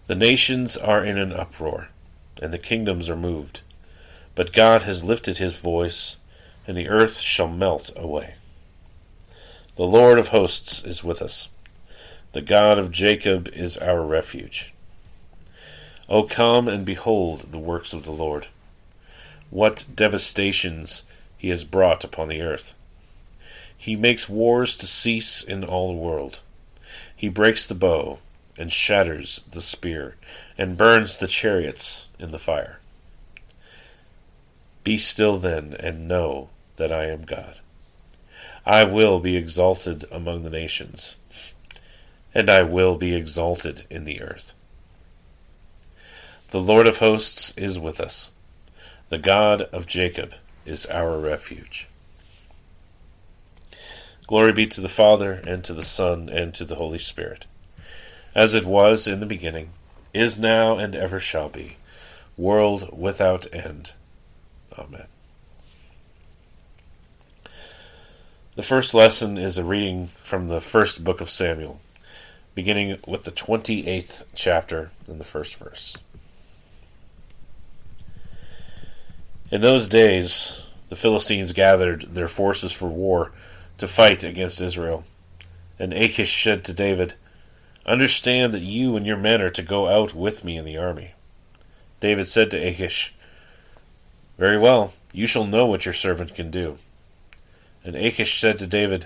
The 0.08 0.16
nations 0.16 0.78
are 0.78 1.04
in 1.04 1.18
an 1.18 1.34
uproar, 1.34 1.90
and 2.42 2.54
the 2.54 2.60
kingdoms 2.60 3.10
are 3.10 3.16
moved. 3.16 3.62
But 4.36 4.54
God 4.54 4.84
has 4.84 5.04
lifted 5.04 5.38
his 5.38 5.58
voice, 5.58 6.18
and 6.68 6.78
the 6.78 6.90
earth 6.90 7.20
shall 7.20 7.48
melt 7.48 7.92
away. 7.96 8.36
The 9.76 9.86
Lord 9.86 10.20
of 10.20 10.30
hosts 10.30 10.84
is 10.84 11.04
with 11.04 11.22
us. 11.22 11.50
The 12.34 12.42
God 12.42 12.78
of 12.78 12.92
Jacob 12.92 13.48
is 13.50 13.78
our 13.78 14.06
refuge. 14.06 14.74
O 16.08 16.24
come 16.24 16.68
and 16.68 16.86
behold 16.86 17.52
the 17.52 17.60
works 17.60 17.94
of 17.94 18.06
the 18.06 18.12
Lord. 18.12 18.48
What 19.56 19.86
devastations 19.96 21.04
he 21.38 21.48
has 21.48 21.64
brought 21.64 22.04
upon 22.04 22.28
the 22.28 22.42
earth. 22.42 22.74
He 23.78 23.96
makes 23.96 24.28
wars 24.28 24.76
to 24.76 24.86
cease 24.86 25.42
in 25.42 25.64
all 25.64 25.88
the 25.88 25.98
world. 25.98 26.42
He 27.16 27.30
breaks 27.30 27.66
the 27.66 27.74
bow, 27.74 28.20
and 28.58 28.70
shatters 28.70 29.46
the 29.50 29.62
spear, 29.62 30.18
and 30.58 30.78
burns 30.78 31.20
the 31.20 31.28
chariots 31.28 32.10
in 32.20 32.32
the 32.32 32.38
fire. 32.38 32.82
Be 34.84 34.98
still 34.98 35.38
then, 35.38 35.74
and 35.80 36.06
know 36.06 36.50
that 36.76 36.92
I 36.92 37.06
am 37.06 37.22
God. 37.22 37.62
I 38.66 38.84
will 38.84 39.22
be 39.22 39.38
exalted 39.38 40.04
among 40.12 40.44
the 40.44 40.50
nations, 40.50 41.16
and 42.34 42.50
I 42.50 42.64
will 42.64 42.98
be 42.98 43.16
exalted 43.16 43.84
in 43.90 44.04
the 44.04 44.22
earth. 44.22 44.54
The 46.50 46.60
Lord 46.60 46.88
of 46.88 46.98
hosts 46.98 47.54
is 47.56 47.80
with 47.80 48.02
us. 48.02 48.32
The 49.10 49.18
God 49.20 49.62
of 49.62 49.86
Jacob 49.86 50.34
is 50.66 50.88
our 50.88 51.20
refuge. 51.20 51.88
Glory 54.26 54.52
be 54.52 54.66
to 54.66 54.82
the 54.82 54.90
Father, 54.90 55.34
and 55.34 55.64
to 55.64 55.74
the 55.74 55.84
Son, 55.84 56.28
and 56.28 56.56
to 56.56 56.66
the 56.66 56.76
Holy 56.76 56.98
Spirit, 56.98 57.46
as 58.34 58.56
it 58.56 58.66
was 58.66 59.08
in 59.08 59.20
the 59.20 59.28
beginning, 59.28 59.70
is 60.12 60.40
now, 60.40 60.80
and 60.80 60.96
ever 60.96 61.20
shall 61.20 61.50
be, 61.50 61.78
world 62.36 62.90
without 62.98 63.46
end. 63.54 63.94
Amen. 64.76 65.06
The 68.56 68.64
first 68.64 68.96
lesson 68.96 69.38
is 69.38 69.60
a 69.60 69.64
reading 69.64 70.08
from 70.24 70.48
the 70.48 70.62
first 70.62 71.04
book 71.04 71.22
of 71.22 71.30
Samuel, 71.30 71.80
beginning 72.56 72.98
with 73.06 73.26
the 73.26 73.32
28th 73.32 74.24
chapter 74.34 74.90
in 75.08 75.20
the 75.20 75.24
first 75.24 75.58
verse. 75.58 75.96
In 79.52 79.62
those 79.62 79.88
days, 79.88 80.66
the 80.90 80.96
Philistines 80.96 81.52
gathered 81.52 82.16
their 82.16 82.28
forces 82.28 82.72
for 82.72 82.88
war 82.88 83.32
to 83.78 83.88
fight 83.88 84.24
against 84.24 84.60
Israel. 84.60 85.04
And 85.78 85.94
Achish 85.94 86.44
said 86.44 86.64
to 86.66 86.74
David, 86.74 87.14
Understand 87.86 88.54
that 88.54 88.62
you 88.62 88.96
and 88.96 89.06
your 89.06 89.18
men 89.18 89.42
are 89.44 89.52
to 89.52 89.62
go 89.62 89.88
out 89.88 90.16
with 90.16 90.44
me 90.44 90.58
in 90.58 90.66
the 90.66 90.78
army. 90.78 91.14
David 92.00 92.28
said 92.28 92.50
to 92.52 92.58
Achish, 92.58 93.14
Very 94.40 94.58
well, 94.58 94.94
you 95.14 95.28
shall 95.28 95.46
know 95.46 95.68
what 95.68 95.86
your 95.86 95.94
servant 95.94 96.34
can 96.34 96.50
do. 96.50 96.80
And 97.84 97.96
Achish 97.96 98.40
said 98.40 98.58
to 98.60 98.68
David, 98.68 99.06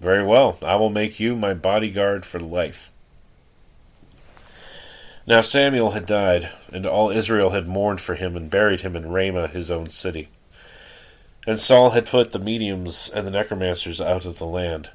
Very 0.00 0.24
well, 0.24 0.58
I 0.60 0.74
will 0.74 0.90
make 0.90 1.20
you 1.20 1.36
my 1.36 1.54
bodyguard 1.54 2.26
for 2.26 2.40
life. 2.40 2.90
Now 5.28 5.40
Samuel 5.40 5.90
had 5.90 6.06
died, 6.06 6.52
and 6.72 6.86
all 6.86 7.10
Israel 7.10 7.50
had 7.50 7.66
mourned 7.66 8.00
for 8.00 8.14
him 8.14 8.36
and 8.36 8.48
buried 8.48 8.82
him 8.82 8.94
in 8.94 9.10
Ramah, 9.10 9.48
his 9.48 9.72
own 9.72 9.88
city. 9.88 10.28
And 11.48 11.58
Saul 11.58 11.90
had 11.90 12.06
put 12.06 12.30
the 12.30 12.38
mediums 12.38 13.10
and 13.12 13.26
the 13.26 13.32
necromancers 13.32 14.00
out 14.00 14.24
of 14.24 14.38
the 14.38 14.46
land. 14.46 14.90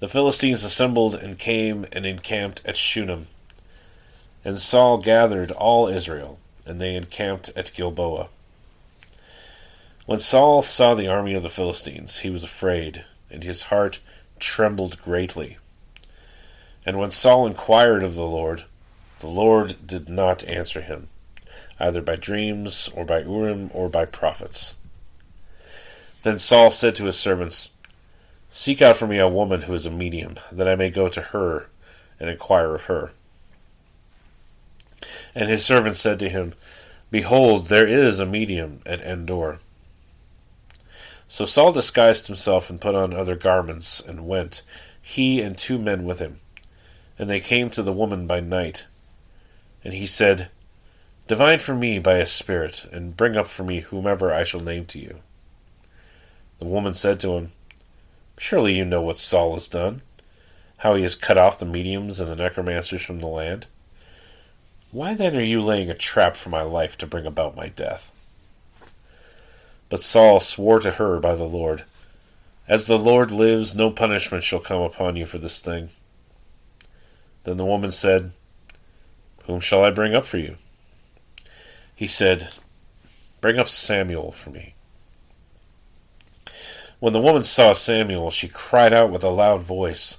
The 0.00 0.08
Philistines 0.08 0.64
assembled 0.64 1.14
and 1.14 1.38
came 1.38 1.86
and 1.92 2.04
encamped 2.04 2.62
at 2.64 2.76
Shunem. 2.76 3.28
And 4.44 4.58
Saul 4.58 4.98
gathered 4.98 5.52
all 5.52 5.86
Israel, 5.86 6.40
and 6.64 6.80
they 6.80 6.96
encamped 6.96 7.50
at 7.54 7.72
Gilboa. 7.74 8.28
When 10.06 10.18
Saul 10.18 10.62
saw 10.62 10.94
the 10.94 11.08
army 11.08 11.34
of 11.34 11.44
the 11.44 11.48
Philistines, 11.48 12.18
he 12.18 12.30
was 12.30 12.42
afraid, 12.42 13.04
and 13.30 13.44
his 13.44 13.62
heart 13.62 14.00
trembled 14.40 15.00
greatly. 15.00 15.58
And 16.84 16.98
when 16.98 17.12
Saul 17.12 17.46
inquired 17.46 18.02
of 18.02 18.16
the 18.16 18.26
Lord, 18.26 18.64
the 19.20 19.26
Lord 19.26 19.86
did 19.86 20.08
not 20.08 20.46
answer 20.46 20.80
him, 20.80 21.08
either 21.80 22.02
by 22.02 22.16
dreams, 22.16 22.90
or 22.94 23.04
by 23.04 23.20
Urim, 23.20 23.70
or 23.72 23.88
by 23.88 24.04
prophets. 24.04 24.74
Then 26.22 26.38
Saul 26.38 26.70
said 26.70 26.94
to 26.96 27.04
his 27.04 27.16
servants, 27.16 27.70
Seek 28.50 28.80
out 28.82 28.96
for 28.96 29.06
me 29.06 29.18
a 29.18 29.28
woman 29.28 29.62
who 29.62 29.74
is 29.74 29.86
a 29.86 29.90
medium, 29.90 30.36
that 30.50 30.68
I 30.68 30.74
may 30.74 30.90
go 30.90 31.08
to 31.08 31.20
her 31.20 31.68
and 32.18 32.28
inquire 32.28 32.74
of 32.74 32.84
her. 32.84 33.12
And 35.34 35.48
his 35.48 35.64
servants 35.64 36.00
said 36.00 36.18
to 36.20 36.28
him, 36.28 36.54
Behold, 37.10 37.66
there 37.66 37.86
is 37.86 38.18
a 38.18 38.26
medium 38.26 38.80
at 38.84 39.00
Endor. 39.00 39.60
So 41.28 41.44
Saul 41.44 41.72
disguised 41.72 42.26
himself 42.26 42.70
and 42.70 42.80
put 42.80 42.94
on 42.94 43.12
other 43.12 43.36
garments, 43.36 44.00
and 44.00 44.26
went, 44.26 44.62
he 45.00 45.40
and 45.40 45.56
two 45.56 45.78
men 45.78 46.04
with 46.04 46.18
him. 46.18 46.40
And 47.18 47.30
they 47.30 47.40
came 47.40 47.70
to 47.70 47.82
the 47.82 47.92
woman 47.92 48.26
by 48.26 48.40
night. 48.40 48.86
And 49.86 49.94
he 49.94 50.04
said, 50.04 50.48
Divine 51.28 51.60
for 51.60 51.72
me 51.72 52.00
by 52.00 52.16
a 52.16 52.26
spirit, 52.26 52.86
and 52.90 53.16
bring 53.16 53.36
up 53.36 53.46
for 53.46 53.62
me 53.62 53.82
whomever 53.82 54.34
I 54.34 54.42
shall 54.42 54.58
name 54.58 54.84
to 54.86 54.98
you. 54.98 55.20
The 56.58 56.66
woman 56.66 56.92
said 56.92 57.20
to 57.20 57.36
him, 57.36 57.52
Surely 58.36 58.74
you 58.74 58.84
know 58.84 59.00
what 59.00 59.16
Saul 59.16 59.54
has 59.54 59.68
done, 59.68 60.02
how 60.78 60.96
he 60.96 61.04
has 61.04 61.14
cut 61.14 61.38
off 61.38 61.60
the 61.60 61.66
mediums 61.66 62.18
and 62.18 62.28
the 62.28 62.34
necromancers 62.34 63.00
from 63.00 63.20
the 63.20 63.28
land. 63.28 63.66
Why 64.90 65.14
then 65.14 65.36
are 65.36 65.40
you 65.40 65.62
laying 65.62 65.88
a 65.88 65.94
trap 65.94 66.34
for 66.34 66.48
my 66.48 66.62
life 66.62 66.98
to 66.98 67.06
bring 67.06 67.24
about 67.24 67.54
my 67.54 67.68
death? 67.68 68.10
But 69.88 70.00
Saul 70.00 70.40
swore 70.40 70.80
to 70.80 70.90
her 70.90 71.20
by 71.20 71.36
the 71.36 71.44
Lord, 71.44 71.84
As 72.66 72.88
the 72.88 72.98
Lord 72.98 73.30
lives, 73.30 73.76
no 73.76 73.92
punishment 73.92 74.42
shall 74.42 74.58
come 74.58 74.82
upon 74.82 75.14
you 75.14 75.26
for 75.26 75.38
this 75.38 75.60
thing. 75.60 75.90
Then 77.44 77.56
the 77.56 77.64
woman 77.64 77.92
said, 77.92 78.32
whom 79.46 79.60
shall 79.60 79.84
I 79.84 79.90
bring 79.90 80.14
up 80.14 80.24
for 80.24 80.38
you? 80.38 80.56
He 81.94 82.06
said, 82.06 82.48
Bring 83.40 83.58
up 83.58 83.68
Samuel 83.68 84.32
for 84.32 84.50
me. 84.50 84.74
When 86.98 87.12
the 87.12 87.20
woman 87.20 87.42
saw 87.42 87.72
Samuel, 87.72 88.30
she 88.30 88.48
cried 88.48 88.92
out 88.92 89.10
with 89.10 89.22
a 89.22 89.30
loud 89.30 89.62
voice. 89.62 90.18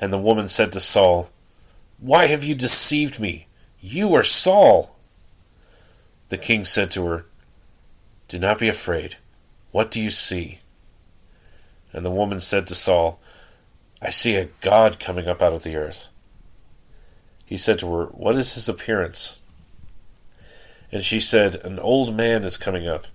And 0.00 0.12
the 0.12 0.18
woman 0.18 0.48
said 0.48 0.72
to 0.72 0.80
Saul, 0.80 1.30
Why 1.98 2.26
have 2.26 2.44
you 2.44 2.54
deceived 2.54 3.20
me? 3.20 3.46
You 3.80 4.14
are 4.14 4.22
Saul. 4.22 4.96
The 6.28 6.38
king 6.38 6.64
said 6.64 6.90
to 6.92 7.06
her, 7.06 7.26
Do 8.28 8.38
not 8.38 8.58
be 8.58 8.68
afraid. 8.68 9.16
What 9.72 9.90
do 9.90 10.00
you 10.00 10.10
see? 10.10 10.60
And 11.92 12.04
the 12.04 12.10
woman 12.10 12.40
said 12.40 12.66
to 12.68 12.74
Saul, 12.74 13.20
I 14.00 14.10
see 14.10 14.36
a 14.36 14.48
God 14.60 15.00
coming 15.00 15.28
up 15.28 15.42
out 15.42 15.52
of 15.52 15.62
the 15.62 15.76
earth. 15.76 16.10
He 17.50 17.56
said 17.56 17.80
to 17.80 17.92
her, 17.92 18.04
What 18.04 18.36
is 18.36 18.54
his 18.54 18.68
appearance? 18.68 19.42
And 20.92 21.02
she 21.02 21.18
said, 21.18 21.56
An 21.56 21.80
old 21.80 22.14
man 22.14 22.44
is 22.44 22.56
coming 22.56 22.86
up, 22.86 23.08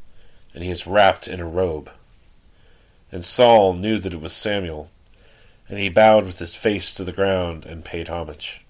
and 0.54 0.62
he 0.62 0.70
is 0.70 0.86
wrapped 0.86 1.26
in 1.26 1.40
a 1.40 1.48
robe. 1.48 1.90
And 3.14 3.24
Saul 3.24 3.72
knew 3.72 3.98
that 3.98 4.14
it 4.14 4.20
was 4.20 4.34
Samuel, 4.34 4.90
and 5.70 5.80
he 5.80 5.88
bowed 5.88 6.26
with 6.26 6.40
his 6.40 6.54
face 6.54 6.94
to 6.96 7.06
the 7.06 7.14
ground 7.14 7.66
and 7.66 7.86
paid 7.86 8.10
homage. 8.10 8.66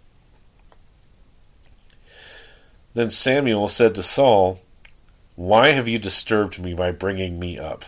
Then 2.94 3.10
Samuel 3.10 3.68
said 3.68 3.96
to 3.96 4.04
Saul, 4.04 4.62
Why 5.36 5.72
have 5.72 5.88
you 5.88 5.98
disturbed 5.98 6.60
me 6.60 6.76
by 6.76 6.92
bringing 6.92 7.40
me 7.40 7.58
up? 7.58 7.86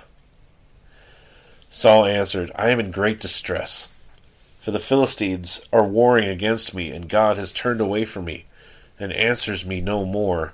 Saul 1.70 2.08
answered, 2.08 2.50
I 2.56 2.72
am 2.72 2.80
in 2.80 2.90
great 2.90 3.20
distress. 3.20 3.90
For 4.68 4.72
the 4.72 4.80
Philistines 4.80 5.62
are 5.72 5.86
warring 5.86 6.28
against 6.28 6.76
me, 6.76 6.92
and 6.92 7.08
God 7.08 7.38
has 7.38 7.54
turned 7.54 7.80
away 7.80 8.04
from 8.04 8.26
me, 8.26 8.48
and 9.00 9.14
answers 9.14 9.66
me 9.66 9.80
no 9.80 10.04
more, 10.04 10.52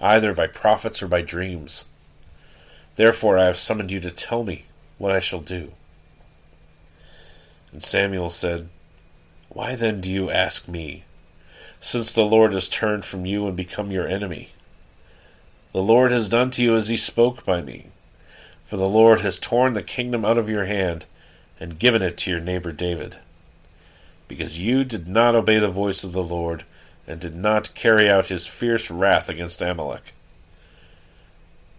either 0.00 0.32
by 0.32 0.46
prophets 0.46 1.02
or 1.02 1.08
by 1.08 1.20
dreams. 1.20 1.84
Therefore 2.96 3.38
I 3.38 3.44
have 3.44 3.58
summoned 3.58 3.92
you 3.92 4.00
to 4.00 4.10
tell 4.10 4.44
me 4.44 4.64
what 4.96 5.12
I 5.12 5.20
shall 5.20 5.40
do. 5.40 5.72
And 7.70 7.82
Samuel 7.82 8.30
said, 8.30 8.70
Why 9.50 9.74
then 9.74 10.00
do 10.00 10.10
you 10.10 10.30
ask 10.30 10.66
me, 10.66 11.04
since 11.80 12.14
the 12.14 12.24
Lord 12.24 12.54
has 12.54 12.66
turned 12.66 13.04
from 13.04 13.26
you 13.26 13.46
and 13.46 13.54
become 13.54 13.90
your 13.90 14.08
enemy? 14.08 14.52
The 15.72 15.82
Lord 15.82 16.12
has 16.12 16.30
done 16.30 16.50
to 16.52 16.62
you 16.62 16.76
as 16.76 16.88
he 16.88 16.96
spoke 16.96 17.44
by 17.44 17.60
me, 17.60 17.88
for 18.64 18.78
the 18.78 18.88
Lord 18.88 19.20
has 19.20 19.38
torn 19.38 19.74
the 19.74 19.82
kingdom 19.82 20.24
out 20.24 20.38
of 20.38 20.48
your 20.48 20.64
hand 20.64 21.04
and 21.60 21.78
given 21.78 22.00
it 22.00 22.16
to 22.16 22.30
your 22.30 22.40
neighbor 22.40 22.72
David 22.72 23.18
because 24.30 24.60
you 24.60 24.84
did 24.84 25.08
not 25.08 25.34
obey 25.34 25.58
the 25.58 25.68
voice 25.68 26.04
of 26.04 26.12
the 26.12 26.22
Lord, 26.22 26.64
and 27.04 27.20
did 27.20 27.34
not 27.34 27.74
carry 27.74 28.08
out 28.08 28.28
his 28.28 28.46
fierce 28.46 28.88
wrath 28.88 29.28
against 29.28 29.60
Amalek. 29.60 30.14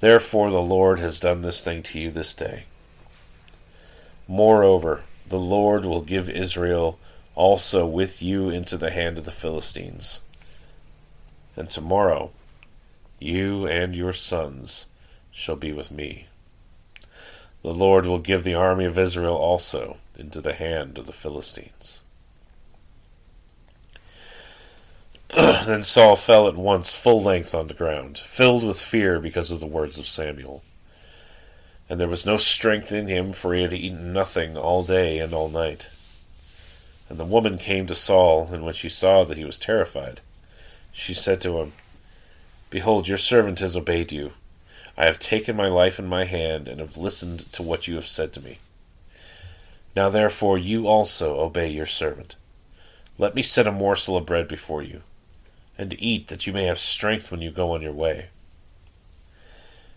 Therefore 0.01 0.51
the 0.51 0.61
Lord 0.61 0.99
has 0.99 1.21
done 1.21 1.43
this 1.43 1.61
thing 1.61 1.81
to 1.83 1.97
you 1.97 2.11
this 2.11 2.35
day. 2.35 2.65
Moreover, 4.27 5.03
the 5.25 5.39
Lord 5.39 5.85
will 5.85 6.01
give 6.01 6.29
Israel 6.29 6.99
also 7.35 7.87
with 7.87 8.21
you 8.21 8.49
into 8.49 8.75
the 8.75 8.91
hand 8.91 9.17
of 9.17 9.23
the 9.23 9.31
Philistines. 9.31 10.19
And 11.55 11.69
tomorrow 11.69 12.31
You 13.17 13.65
and 13.65 13.95
your 13.95 14.11
sons 14.11 14.87
shall 15.31 15.55
be 15.55 15.71
with 15.71 15.89
me. 15.89 16.27
The 17.61 17.73
Lord 17.73 18.05
will 18.05 18.19
give 18.19 18.43
the 18.43 18.55
army 18.55 18.83
of 18.83 18.99
Israel 18.99 19.37
also 19.37 19.99
into 20.17 20.41
the 20.41 20.53
hand 20.53 20.97
of 20.97 21.05
the 21.05 21.13
Philistines. 21.13 22.00
then 25.65 25.83
Saul 25.83 26.15
fell 26.15 26.47
at 26.47 26.55
once 26.55 26.95
full 26.95 27.21
length 27.21 27.53
on 27.53 27.67
the 27.67 27.73
ground, 27.73 28.17
filled 28.17 28.63
with 28.63 28.81
fear 28.81 29.19
because 29.19 29.51
of 29.51 29.59
the 29.59 29.67
words 29.67 29.99
of 29.99 30.07
Samuel. 30.07 30.63
And 31.87 31.99
there 31.99 32.07
was 32.07 32.25
no 32.25 32.37
strength 32.37 32.91
in 32.91 33.07
him, 33.07 33.33
for 33.33 33.53
he 33.53 33.61
had 33.61 33.73
eaten 33.73 34.13
nothing 34.13 34.57
all 34.57 34.83
day 34.83 35.19
and 35.19 35.33
all 35.33 35.49
night. 35.49 35.89
And 37.09 37.19
the 37.19 37.25
woman 37.25 37.57
came 37.57 37.85
to 37.87 37.95
Saul, 37.95 38.49
and 38.51 38.63
when 38.63 38.73
she 38.73 38.89
saw 38.89 39.23
that 39.25 39.37
he 39.37 39.45
was 39.45 39.59
terrified, 39.59 40.21
she 40.91 41.13
said 41.13 41.41
to 41.41 41.59
him, 41.59 41.73
Behold, 42.69 43.07
your 43.07 43.17
servant 43.17 43.59
has 43.59 43.75
obeyed 43.75 44.11
you. 44.11 44.31
I 44.97 45.05
have 45.05 45.19
taken 45.19 45.55
my 45.55 45.67
life 45.67 45.99
in 45.99 46.07
my 46.07 46.23
hand, 46.23 46.67
and 46.69 46.79
have 46.79 46.97
listened 46.97 47.51
to 47.51 47.61
what 47.61 47.87
you 47.87 47.95
have 47.95 48.07
said 48.07 48.31
to 48.33 48.41
me. 48.41 48.59
Now 49.95 50.09
therefore 50.09 50.57
you 50.57 50.87
also 50.87 51.39
obey 51.39 51.69
your 51.69 51.85
servant. 51.85 52.35
Let 53.17 53.35
me 53.35 53.41
set 53.41 53.67
a 53.67 53.71
morsel 53.71 54.15
of 54.15 54.25
bread 54.25 54.47
before 54.47 54.81
you, 54.81 55.01
and 55.77 55.95
eat, 55.99 56.27
that 56.27 56.45
you 56.45 56.53
may 56.53 56.65
have 56.65 56.79
strength 56.79 57.31
when 57.31 57.41
you 57.41 57.51
go 57.51 57.71
on 57.71 57.81
your 57.81 57.93
way. 57.93 58.27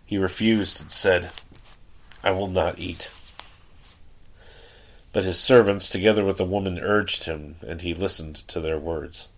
He 0.06 0.18
refused 0.18 0.80
and 0.80 0.90
said, 0.90 1.30
I 2.22 2.30
will 2.30 2.48
not 2.48 2.78
eat. 2.78 3.12
But 5.12 5.24
his 5.24 5.38
servants, 5.38 5.88
together 5.88 6.24
with 6.24 6.38
the 6.38 6.44
woman, 6.44 6.78
urged 6.78 7.24
him, 7.24 7.56
and 7.66 7.80
he 7.80 7.94
listened 7.94 8.36
to 8.48 8.60
their 8.60 8.78
words. 8.78 9.28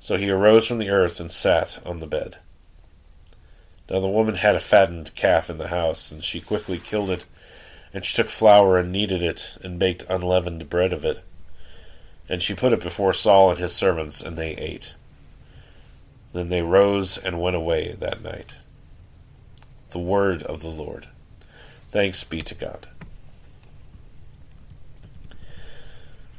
So 0.00 0.16
he 0.16 0.30
arose 0.30 0.66
from 0.66 0.78
the 0.78 0.90
earth 0.90 1.20
and 1.20 1.30
sat 1.30 1.78
on 1.86 2.00
the 2.00 2.06
bed. 2.06 2.38
Now 3.90 4.00
the 4.00 4.08
woman 4.08 4.34
had 4.34 4.54
a 4.54 4.60
fattened 4.60 5.14
calf 5.14 5.48
in 5.48 5.58
the 5.58 5.68
house, 5.68 6.12
and 6.12 6.22
she 6.22 6.40
quickly 6.40 6.78
killed 6.78 7.10
it, 7.10 7.26
and 7.94 8.04
she 8.04 8.16
took 8.16 8.28
flour 8.28 8.78
and 8.78 8.92
kneaded 8.92 9.22
it, 9.22 9.56
and 9.62 9.78
baked 9.78 10.04
unleavened 10.08 10.68
bread 10.68 10.92
of 10.92 11.04
it. 11.04 11.20
And 12.28 12.42
she 12.42 12.54
put 12.54 12.72
it 12.72 12.82
before 12.82 13.12
Saul 13.12 13.50
and 13.50 13.58
his 13.58 13.72
servants, 13.72 14.20
and 14.20 14.36
they 14.36 14.50
ate. 14.50 14.94
Then 16.32 16.48
they 16.48 16.62
rose 16.62 17.18
and 17.18 17.40
went 17.40 17.56
away 17.56 17.96
that 17.98 18.22
night. 18.22 18.58
The 19.90 19.98
word 19.98 20.42
of 20.42 20.60
the 20.60 20.68
Lord. 20.68 21.08
Thanks 21.90 22.22
be 22.24 22.42
to 22.42 22.54
God. 22.54 22.86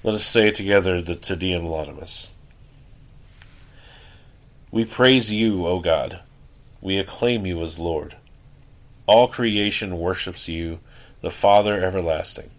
Let 0.04 0.16
us 0.16 0.26
say 0.26 0.52
together 0.52 1.02
the 1.02 1.16
Te 1.16 1.36
Deum 1.36 1.64
Laudamus. 1.64 2.30
We 4.72 4.86
praise 4.86 5.34
you, 5.34 5.66
O 5.66 5.80
God. 5.80 6.22
We 6.80 6.98
acclaim 6.98 7.46
you 7.46 7.62
as 7.62 7.80
Lord. 7.80 8.16
All 9.08 9.28
creation 9.28 9.98
worships 9.98 10.48
you, 10.48 10.80
the 11.22 11.32
Father 11.32 11.84
everlasting. 11.84 12.52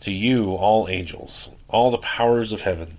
To 0.00 0.12
you, 0.12 0.50
all 0.52 0.88
angels, 0.88 1.48
all 1.68 1.92
the 1.92 1.98
powers 1.98 2.52
of 2.52 2.62
heaven, 2.62 2.98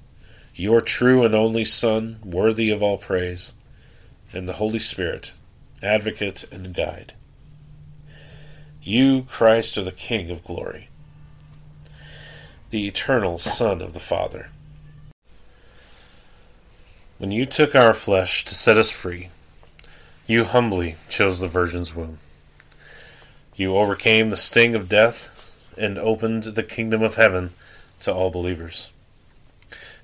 your 0.55 0.81
true 0.81 1.23
and 1.23 1.33
only 1.33 1.65
Son, 1.65 2.19
worthy 2.23 2.69
of 2.69 2.83
all 2.83 2.97
praise, 2.97 3.53
and 4.33 4.47
the 4.47 4.53
Holy 4.53 4.79
Spirit, 4.79 5.33
advocate 5.81 6.43
and 6.51 6.73
guide. 6.73 7.13
You, 8.83 9.23
Christ, 9.23 9.77
are 9.77 9.83
the 9.83 9.91
King 9.91 10.31
of 10.31 10.43
glory, 10.43 10.89
the 12.69 12.87
eternal 12.87 13.37
Son 13.37 13.81
of 13.81 13.93
the 13.93 13.99
Father. 13.99 14.49
When 17.17 17.31
you 17.31 17.45
took 17.45 17.75
our 17.75 17.93
flesh 17.93 18.43
to 18.45 18.55
set 18.55 18.77
us 18.77 18.89
free, 18.89 19.29
you 20.25 20.43
humbly 20.43 20.95
chose 21.07 21.39
the 21.39 21.47
Virgin's 21.47 21.95
womb. 21.95 22.17
You 23.55 23.75
overcame 23.75 24.29
the 24.31 24.35
sting 24.35 24.73
of 24.73 24.89
death 24.89 25.29
and 25.77 25.99
opened 25.99 26.43
the 26.43 26.63
kingdom 26.63 27.03
of 27.03 27.15
heaven 27.15 27.51
to 28.01 28.13
all 28.13 28.31
believers. 28.31 28.89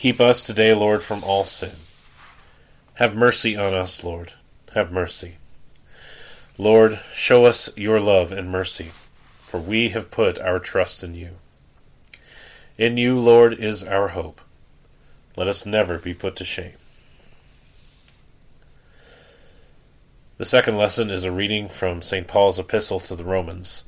Keep 0.00 0.18
us 0.18 0.42
today, 0.42 0.72
Lord, 0.72 1.02
from 1.02 1.22
all 1.22 1.44
sin. 1.44 1.76
Have 2.94 3.14
mercy 3.14 3.54
on 3.54 3.74
us, 3.74 4.02
Lord. 4.02 4.32
Have 4.72 4.90
mercy. 4.90 5.36
Lord, 6.56 7.00
show 7.12 7.44
us 7.44 7.68
your 7.76 8.00
love 8.00 8.32
and 8.32 8.50
mercy, 8.50 8.92
for 9.40 9.60
we 9.60 9.90
have 9.90 10.10
put 10.10 10.38
our 10.38 10.58
trust 10.58 11.04
in 11.04 11.14
you. 11.14 11.32
In 12.78 12.96
you, 12.96 13.18
Lord, 13.18 13.52
is 13.52 13.84
our 13.84 14.08
hope. 14.08 14.40
Let 15.36 15.48
us 15.48 15.66
never 15.66 15.98
be 15.98 16.14
put 16.14 16.34
to 16.36 16.46
shame. 16.46 16.78
The 20.38 20.46
second 20.46 20.78
lesson 20.78 21.10
is 21.10 21.24
a 21.24 21.30
reading 21.30 21.68
from 21.68 22.00
St. 22.00 22.26
Paul's 22.26 22.58
epistle 22.58 23.00
to 23.00 23.14
the 23.14 23.24
Romans, 23.24 23.84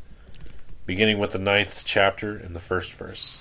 beginning 0.85 1.19
with 1.19 1.33
the 1.33 1.39
ninth 1.39 1.85
chapter 1.87 2.37
and 2.37 2.55
the 2.55 2.61
first 2.61 2.93
verse. 2.93 3.41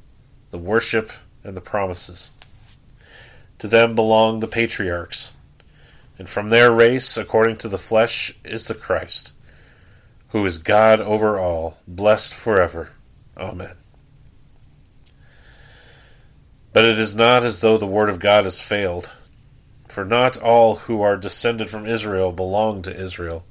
the 0.51 0.57
worship, 0.57 1.11
and 1.43 1.57
the 1.57 1.61
promises. 1.61 2.31
To 3.59 3.67
them 3.67 3.95
belong 3.95 4.39
the 4.39 4.47
patriarchs, 4.47 5.33
and 6.17 6.29
from 6.29 6.49
their 6.49 6.71
race, 6.71 7.17
according 7.17 7.57
to 7.57 7.67
the 7.67 7.77
flesh, 7.77 8.33
is 8.43 8.67
the 8.67 8.75
Christ, 8.75 9.33
who 10.29 10.45
is 10.45 10.57
God 10.59 11.01
over 11.01 11.39
all, 11.39 11.77
blessed 11.87 12.35
forever. 12.35 12.91
Amen. 13.37 13.75
But 16.73 16.85
it 16.85 16.99
is 16.99 17.15
not 17.15 17.43
as 17.43 17.61
though 17.61 17.77
the 17.77 17.87
word 17.87 18.09
of 18.09 18.19
God 18.19 18.45
has 18.45 18.61
failed, 18.61 19.11
for 19.89 20.05
not 20.05 20.37
all 20.37 20.75
who 20.75 21.01
are 21.01 21.17
descended 21.17 21.69
from 21.69 21.85
Israel 21.85 22.31
belong 22.31 22.81
to 22.83 22.95
Israel, 22.95 23.45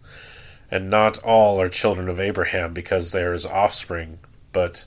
and 0.70 0.88
not 0.88 1.18
all 1.18 1.60
are 1.60 1.68
children 1.68 2.08
of 2.08 2.20
Abraham 2.20 2.72
because 2.72 3.12
they 3.12 3.22
are 3.22 3.32
his 3.32 3.44
offspring, 3.44 4.20
but 4.52 4.86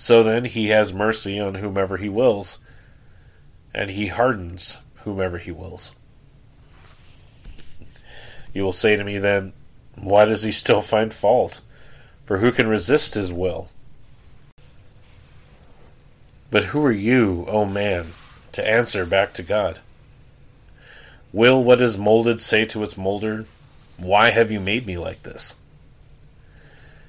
So 0.00 0.22
then 0.22 0.46
he 0.46 0.68
has 0.68 0.94
mercy 0.94 1.38
on 1.38 1.56
whomever 1.56 1.98
he 1.98 2.08
wills, 2.08 2.56
and 3.74 3.90
he 3.90 4.06
hardens 4.06 4.78
whomever 5.04 5.36
he 5.36 5.50
wills. 5.50 5.94
You 8.54 8.62
will 8.62 8.72
say 8.72 8.96
to 8.96 9.04
me 9.04 9.18
then, 9.18 9.52
Why 9.96 10.24
does 10.24 10.42
he 10.42 10.52
still 10.52 10.80
find 10.80 11.12
fault? 11.12 11.60
For 12.24 12.38
who 12.38 12.50
can 12.50 12.66
resist 12.66 13.12
his 13.12 13.30
will? 13.30 13.68
But 16.50 16.64
who 16.64 16.82
are 16.86 16.90
you, 16.90 17.44
O 17.46 17.66
man, 17.66 18.14
to 18.52 18.66
answer 18.66 19.04
back 19.04 19.34
to 19.34 19.42
God? 19.42 19.80
Will 21.30 21.62
what 21.62 21.82
is 21.82 21.98
molded 21.98 22.40
say 22.40 22.64
to 22.64 22.82
its 22.82 22.96
molder, 22.96 23.44
Why 23.98 24.30
have 24.30 24.50
you 24.50 24.60
made 24.60 24.86
me 24.86 24.96
like 24.96 25.24
this? 25.24 25.56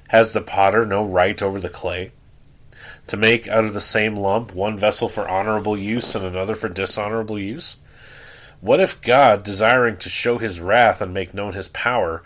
Has 0.10 0.34
the 0.34 0.42
potter 0.42 0.86
no 0.86 1.06
right 1.06 1.42
over 1.42 1.62
the 1.62 1.70
clay? 1.70 2.12
To 3.12 3.18
make 3.18 3.46
out 3.46 3.66
of 3.66 3.74
the 3.74 3.82
same 3.82 4.16
lump 4.16 4.56
one 4.56 4.78
vessel 4.78 5.10
for 5.10 5.28
honorable 5.28 5.78
use 5.78 6.16
and 6.16 6.24
another 6.24 6.56
for 6.56 6.70
dishonorable 6.70 7.38
use? 7.38 7.76
What 8.62 8.80
if 8.80 9.02
God, 9.02 9.44
desiring 9.44 9.98
to 9.98 10.08
show 10.08 10.38
his 10.38 10.62
wrath 10.62 11.02
and 11.02 11.14
make 11.14 11.34
known 11.34 11.52
his 11.52 11.68
power, 11.68 12.24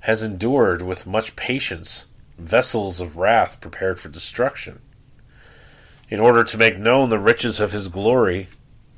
has 0.00 0.24
endured 0.24 0.82
with 0.82 1.06
much 1.06 1.36
patience 1.36 2.06
vessels 2.36 2.98
of 2.98 3.16
wrath 3.16 3.60
prepared 3.60 4.00
for 4.00 4.08
destruction, 4.08 4.80
in 6.08 6.18
order 6.18 6.42
to 6.42 6.58
make 6.58 6.78
known 6.78 7.10
the 7.10 7.18
riches 7.20 7.60
of 7.60 7.70
his 7.70 7.86
glory 7.86 8.48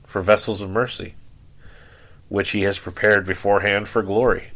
for 0.06 0.22
vessels 0.22 0.62
of 0.62 0.70
mercy? 0.70 1.16
which 2.30 2.52
he 2.52 2.62
has 2.62 2.78
prepared 2.78 3.26
beforehand 3.26 3.88
for 3.88 4.02
glory, 4.02 4.52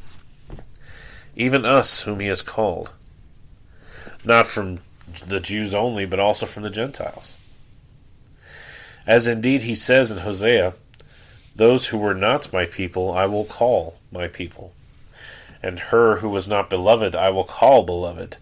even 1.37 1.67
us 1.67 2.01
whom 2.05 2.21
he 2.21 2.29
has 2.29 2.41
called, 2.41 2.95
not 4.25 4.47
from 4.47 4.79
the 5.27 5.41
Jews 5.41 5.75
only, 5.75 6.07
but 6.07 6.21
also 6.21 6.47
from 6.47 6.63
the 6.63 6.71
Gentiles. 6.71 7.39
As 9.07 9.27
indeed 9.27 9.63
he 9.63 9.75
says 9.75 10.11
in 10.11 10.19
Hosea, 10.19 10.75
Those 11.55 11.89
who 11.89 11.99
were 11.99 12.15
not 12.15 12.53
my 12.53 12.67
people 12.67 13.13
I 13.13 13.27
will 13.27 13.45
call 13.45 13.99
my 14.13 14.29
people, 14.29 14.73
and 15.63 15.79
her 15.79 16.17
who 16.17 16.29
was 16.29 16.49
not 16.49 16.71
beloved 16.71 17.15
I 17.15 17.31
will 17.31 17.45
call 17.45 17.85
beloved. 17.85 18.37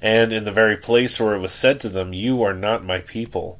And 0.00 0.32
in 0.32 0.44
the 0.44 0.52
very 0.52 0.76
place 0.76 1.18
where 1.18 1.34
it 1.34 1.40
was 1.40 1.52
said 1.52 1.80
to 1.80 1.88
them, 1.88 2.12
You 2.12 2.42
are 2.42 2.54
not 2.54 2.84
my 2.84 3.00
people, 3.00 3.58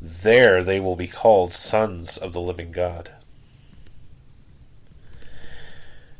there 0.00 0.64
they 0.64 0.80
will 0.80 0.96
be 0.96 1.06
called 1.06 1.52
sons 1.52 2.16
of 2.16 2.32
the 2.32 2.40
living 2.40 2.72
God. 2.72 3.10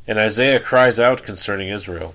And 0.06 0.18
Isaiah 0.18 0.60
cries 0.60 1.00
out 1.00 1.22
concerning 1.22 1.68
Israel 1.68 2.14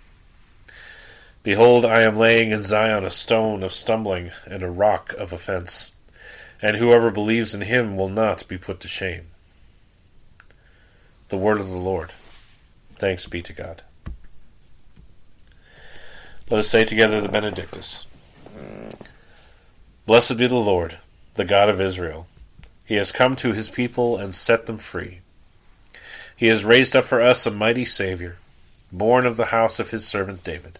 Behold, 1.43 1.85
I 1.85 2.01
am 2.01 2.17
laying 2.17 2.51
in 2.51 2.61
Zion 2.61 3.03
a 3.03 3.09
stone 3.09 3.63
of 3.63 3.73
stumbling 3.73 4.31
and 4.45 4.61
a 4.61 4.69
rock 4.69 5.13
of 5.13 5.33
offense, 5.33 5.93
and 6.61 6.77
whoever 6.77 7.09
believes 7.09 7.55
in 7.55 7.61
him 7.61 7.95
will 7.95 8.09
not 8.09 8.47
be 8.47 8.59
put 8.59 8.79
to 8.81 8.87
shame. 8.87 9.27
The 11.29 11.37
word 11.37 11.59
of 11.59 11.69
the 11.69 11.77
Lord. 11.77 12.13
Thanks 12.97 13.25
be 13.25 13.41
to 13.41 13.53
God. 13.53 13.81
Let 16.51 16.59
us 16.59 16.67
say 16.67 16.83
together 16.83 17.21
the 17.21 17.29
Benedictus. 17.29 18.05
Blessed 20.05 20.37
be 20.37 20.45
the 20.45 20.55
Lord, 20.55 20.99
the 21.35 21.45
God 21.45 21.69
of 21.69 21.81
Israel. 21.81 22.27
He 22.85 22.95
has 22.95 23.11
come 23.11 23.35
to 23.37 23.53
his 23.53 23.69
people 23.69 24.17
and 24.17 24.35
set 24.35 24.67
them 24.67 24.77
free. 24.77 25.21
He 26.35 26.47
has 26.47 26.65
raised 26.65 26.95
up 26.95 27.05
for 27.05 27.21
us 27.21 27.45
a 27.45 27.51
mighty 27.51 27.85
Saviour, 27.85 28.35
born 28.91 29.25
of 29.25 29.37
the 29.37 29.45
house 29.45 29.79
of 29.79 29.91
his 29.91 30.05
servant 30.07 30.43
David. 30.43 30.79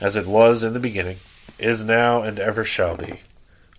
as 0.00 0.16
it 0.16 0.26
was 0.26 0.62
in 0.62 0.72
the 0.72 0.80
beginning, 0.80 1.18
is 1.58 1.84
now, 1.84 2.22
and 2.22 2.40
ever 2.40 2.64
shall 2.64 2.96
be, 2.96 3.20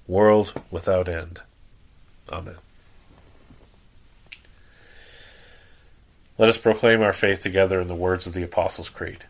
world 0.08 0.54
without 0.72 1.10
end. 1.10 1.42
Amen. 2.32 2.56
Let 6.38 6.50
us 6.50 6.58
proclaim 6.58 7.02
our 7.02 7.14
faith 7.14 7.40
together 7.40 7.80
in 7.80 7.88
the 7.88 7.96
words 7.96 8.28
of 8.28 8.34
the 8.34 8.44
Apostles' 8.44 8.90
Creed. 8.90 9.24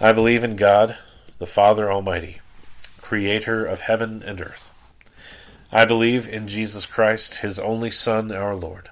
I 0.00 0.12
believe 0.12 0.42
in 0.42 0.56
God, 0.56 0.96
the 1.38 1.46
Father 1.46 1.90
Almighty, 1.90 2.40
creator 3.00 3.64
of 3.64 3.80
heaven 3.80 4.22
and 4.24 4.40
earth. 4.40 4.72
I 5.70 5.84
believe 5.84 6.28
in 6.28 6.48
Jesus 6.48 6.86
Christ, 6.86 7.38
his 7.38 7.58
only 7.58 7.90
Son, 7.90 8.32
our 8.32 8.56
Lord. 8.56 8.90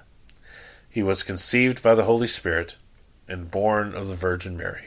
He 0.89 1.03
was 1.03 1.23
conceived 1.23 1.81
by 1.81 1.95
the 1.95 2.05
Holy 2.05 2.27
Spirit 2.27 2.75
and 3.27 3.51
born 3.51 3.93
of 3.95 4.07
the 4.07 4.15
Virgin 4.15 4.55
Mary. 4.55 4.86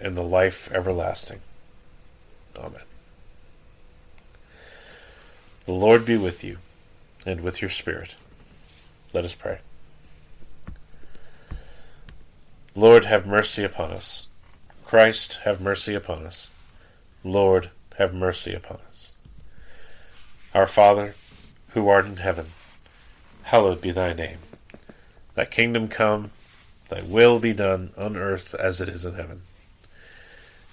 and 0.00 0.16
the 0.16 0.22
life 0.22 0.70
everlasting. 0.72 1.40
Amen. 2.56 2.82
The 5.64 5.72
Lord 5.72 6.04
be 6.04 6.16
with 6.16 6.42
you, 6.42 6.58
and 7.26 7.40
with 7.40 7.60
your 7.60 7.68
spirit. 7.68 8.14
Let 9.12 9.24
us 9.24 9.34
pray. 9.34 9.58
Lord, 12.74 13.04
have 13.04 13.26
mercy 13.26 13.64
upon 13.64 13.90
us. 13.90 14.28
Christ, 14.84 15.40
have 15.44 15.60
mercy 15.60 15.94
upon 15.94 16.24
us. 16.24 16.52
Lord, 17.24 17.70
have 17.98 18.14
mercy 18.14 18.54
upon 18.54 18.78
us. 18.88 19.14
Our 20.54 20.66
Father, 20.66 21.14
who 21.70 21.88
art 21.88 22.06
in 22.06 22.16
heaven, 22.16 22.46
hallowed 23.42 23.80
be 23.80 23.90
thy 23.90 24.12
name. 24.12 24.38
Thy 25.34 25.44
kingdom 25.44 25.88
come, 25.88 26.30
thy 26.88 27.02
will 27.02 27.38
be 27.38 27.52
done 27.52 27.90
on 27.98 28.16
earth 28.16 28.54
as 28.54 28.80
it 28.80 28.88
is 28.88 29.04
in 29.04 29.14
heaven. 29.14 29.42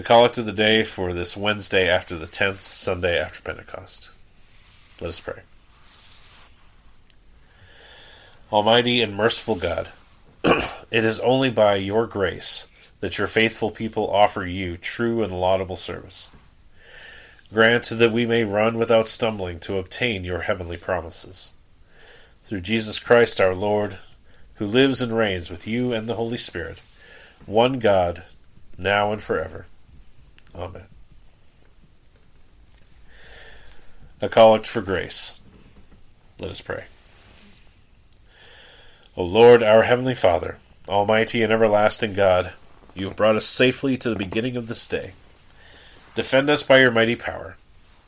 The 0.00 0.06
collect 0.06 0.38
of 0.38 0.46
the 0.46 0.52
day 0.52 0.82
for 0.82 1.12
this 1.12 1.36
Wednesday 1.36 1.86
after 1.86 2.16
the 2.16 2.26
10th 2.26 2.60
Sunday 2.60 3.18
after 3.18 3.42
Pentecost. 3.42 4.08
Let 4.98 5.08
us 5.08 5.20
pray. 5.20 5.42
Almighty 8.50 9.02
and 9.02 9.14
merciful 9.14 9.56
God, 9.56 9.90
it 10.42 11.04
is 11.04 11.20
only 11.20 11.50
by 11.50 11.74
your 11.74 12.06
grace 12.06 12.66
that 13.00 13.18
your 13.18 13.26
faithful 13.26 13.70
people 13.70 14.10
offer 14.10 14.46
you 14.46 14.78
true 14.78 15.22
and 15.22 15.38
laudable 15.38 15.76
service. 15.76 16.30
Grant 17.52 17.84
that 17.90 18.10
we 18.10 18.24
may 18.24 18.42
run 18.42 18.78
without 18.78 19.06
stumbling 19.06 19.60
to 19.60 19.76
obtain 19.76 20.24
your 20.24 20.40
heavenly 20.40 20.78
promises. 20.78 21.52
Through 22.44 22.62
Jesus 22.62 22.98
Christ 23.00 23.38
our 23.38 23.54
Lord, 23.54 23.98
who 24.54 24.64
lives 24.64 25.02
and 25.02 25.14
reigns 25.14 25.50
with 25.50 25.66
you 25.66 25.92
and 25.92 26.08
the 26.08 26.14
Holy 26.14 26.38
Spirit, 26.38 26.80
one 27.44 27.78
God, 27.78 28.22
now 28.78 29.12
and 29.12 29.22
forever. 29.22 29.66
Amen. 30.54 30.86
A 34.20 34.28
collect 34.28 34.66
for 34.66 34.80
grace. 34.82 35.40
Let 36.38 36.50
us 36.50 36.60
pray. 36.60 36.84
O 39.16 39.24
Lord, 39.24 39.62
our 39.62 39.82
Heavenly 39.82 40.14
Father, 40.14 40.58
Almighty 40.88 41.42
and 41.42 41.52
everlasting 41.52 42.14
God, 42.14 42.52
you 42.94 43.06
have 43.06 43.16
brought 43.16 43.36
us 43.36 43.46
safely 43.46 43.96
to 43.96 44.10
the 44.10 44.16
beginning 44.16 44.56
of 44.56 44.66
this 44.66 44.86
day. 44.86 45.12
Defend 46.14 46.50
us 46.50 46.62
by 46.62 46.80
your 46.80 46.90
mighty 46.90 47.16
power, 47.16 47.56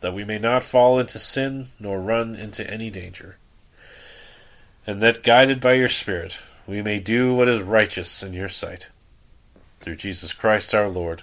that 0.01 0.15
we 0.15 0.25
may 0.25 0.39
not 0.39 0.65
fall 0.65 0.99
into 0.99 1.19
sin 1.19 1.69
nor 1.79 2.01
run 2.01 2.35
into 2.35 2.69
any 2.69 2.91
danger, 2.91 3.37
and 4.87 5.01
that, 5.01 5.23
guided 5.23 5.61
by 5.61 5.75
your 5.75 5.89
Spirit, 5.89 6.39
we 6.67 6.83
may 6.83 6.99
do 6.99 7.35
what 7.35 7.49
is 7.49 7.63
righteous 7.63 8.23
in 8.23 8.33
your 8.33 8.49
sight. 8.49 8.91
Through 9.81 9.97
Jesus 9.97 10.33
Christ 10.33 10.75
our 10.75 10.89
Lord. 10.89 11.23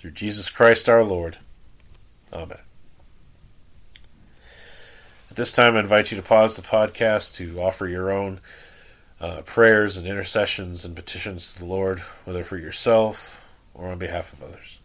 Through 0.00 0.12
Jesus 0.12 0.48
Christ 0.48 0.88
our 0.88 1.04
Lord. 1.04 1.36
Amen. 2.32 2.56
At 5.28 5.36
this 5.36 5.52
time, 5.52 5.76
I 5.76 5.80
invite 5.80 6.10
you 6.10 6.16
to 6.16 6.22
pause 6.22 6.56
the 6.56 6.62
podcast 6.62 7.36
to 7.36 7.60
offer 7.60 7.86
your 7.86 8.10
own 8.10 8.40
uh, 9.20 9.42
prayers 9.42 9.98
and 9.98 10.06
intercessions 10.06 10.86
and 10.86 10.96
petitions 10.96 11.52
to 11.52 11.58
the 11.58 11.66
Lord, 11.66 11.98
whether 12.24 12.44
for 12.44 12.56
yourself 12.56 13.46
or 13.74 13.90
on 13.90 13.98
behalf 13.98 14.32
of 14.32 14.42
others. 14.42 14.80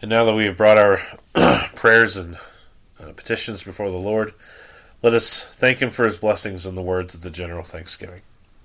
And 0.00 0.08
now 0.08 0.24
that 0.24 0.34
we 0.34 0.44
have 0.44 0.56
brought 0.56 0.78
our 0.78 1.00
prayers 1.74 2.16
and 2.16 2.36
uh, 3.02 3.10
petitions 3.16 3.64
before 3.64 3.90
the 3.90 3.96
Lord, 3.96 4.34
let 5.02 5.14
us 5.14 5.42
thank 5.42 5.82
Him 5.82 5.90
for 5.90 6.04
His 6.04 6.16
blessings 6.16 6.64
and 6.64 6.76
the 6.76 6.82
words 6.82 7.12
of 7.12 7.22
the 7.22 7.30
general 7.30 7.64
thanksgiving. 7.64 8.22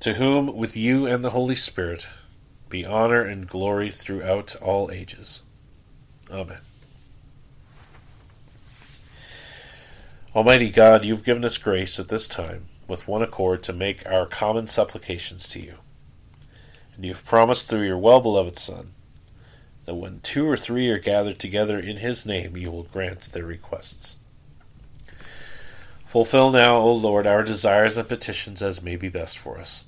to 0.00 0.14
whom, 0.14 0.54
with 0.56 0.76
you 0.76 1.06
and 1.06 1.24
the 1.24 1.30
Holy 1.30 1.56
Spirit, 1.56 2.06
be 2.68 2.86
honor 2.86 3.22
and 3.22 3.48
glory 3.48 3.90
throughout 3.90 4.54
all 4.56 4.90
ages. 4.92 5.42
Amen. 6.30 6.60
Almighty 10.36 10.70
God, 10.70 11.04
you've 11.04 11.24
given 11.24 11.44
us 11.44 11.58
grace 11.58 11.98
at 11.98 12.08
this 12.08 12.28
time, 12.28 12.66
with 12.86 13.08
one 13.08 13.22
accord, 13.22 13.62
to 13.64 13.72
make 13.72 14.08
our 14.08 14.26
common 14.26 14.66
supplications 14.66 15.48
to 15.48 15.60
you. 15.60 15.74
And 16.94 17.04
you 17.04 17.12
have 17.12 17.24
promised 17.24 17.68
through 17.68 17.86
your 17.86 17.98
well 17.98 18.20
beloved 18.20 18.58
Son 18.58 18.92
that 19.84 19.94
when 19.94 20.20
two 20.20 20.46
or 20.46 20.56
three 20.56 20.88
are 20.90 20.98
gathered 20.98 21.40
together 21.40 21.78
in 21.78 21.96
his 21.96 22.24
name, 22.24 22.56
you 22.56 22.70
will 22.70 22.84
grant 22.84 23.32
their 23.32 23.46
requests. 23.46 24.20
Fulfill 26.06 26.50
now, 26.50 26.76
O 26.76 26.92
Lord, 26.92 27.26
our 27.26 27.42
desires 27.42 27.96
and 27.96 28.08
petitions 28.08 28.62
as 28.62 28.82
may 28.82 28.96
be 28.96 29.08
best 29.08 29.38
for 29.38 29.58
us 29.58 29.87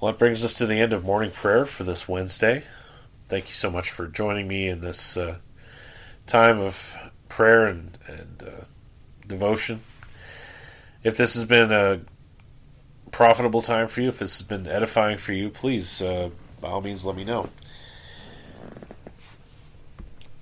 Well, 0.00 0.12
that 0.12 0.18
brings 0.18 0.44
us 0.44 0.58
to 0.58 0.66
the 0.66 0.78
end 0.78 0.92
of 0.92 1.04
morning 1.04 1.30
prayer 1.30 1.64
for 1.64 1.82
this 1.82 2.06
Wednesday. 2.06 2.64
Thank 3.30 3.48
you 3.48 3.54
so 3.54 3.70
much 3.70 3.90
for 3.90 4.06
joining 4.06 4.46
me 4.46 4.68
in 4.68 4.82
this 4.82 5.16
uh, 5.16 5.38
time 6.26 6.60
of 6.60 6.98
prayer 7.30 7.64
and, 7.66 7.96
and 8.06 8.42
uh, 8.42 8.64
devotion. 9.26 9.80
If 11.02 11.16
this 11.16 11.32
has 11.32 11.46
been 11.46 11.72
a 11.72 12.02
profitable 13.10 13.62
time 13.62 13.88
for 13.88 14.02
you, 14.02 14.10
if 14.10 14.18
this 14.18 14.38
has 14.38 14.46
been 14.46 14.66
edifying 14.66 15.16
for 15.16 15.32
you, 15.32 15.48
please, 15.48 16.02
uh, 16.02 16.28
by 16.60 16.68
all 16.68 16.82
means, 16.82 17.06
let 17.06 17.16
me 17.16 17.24
know. 17.24 17.48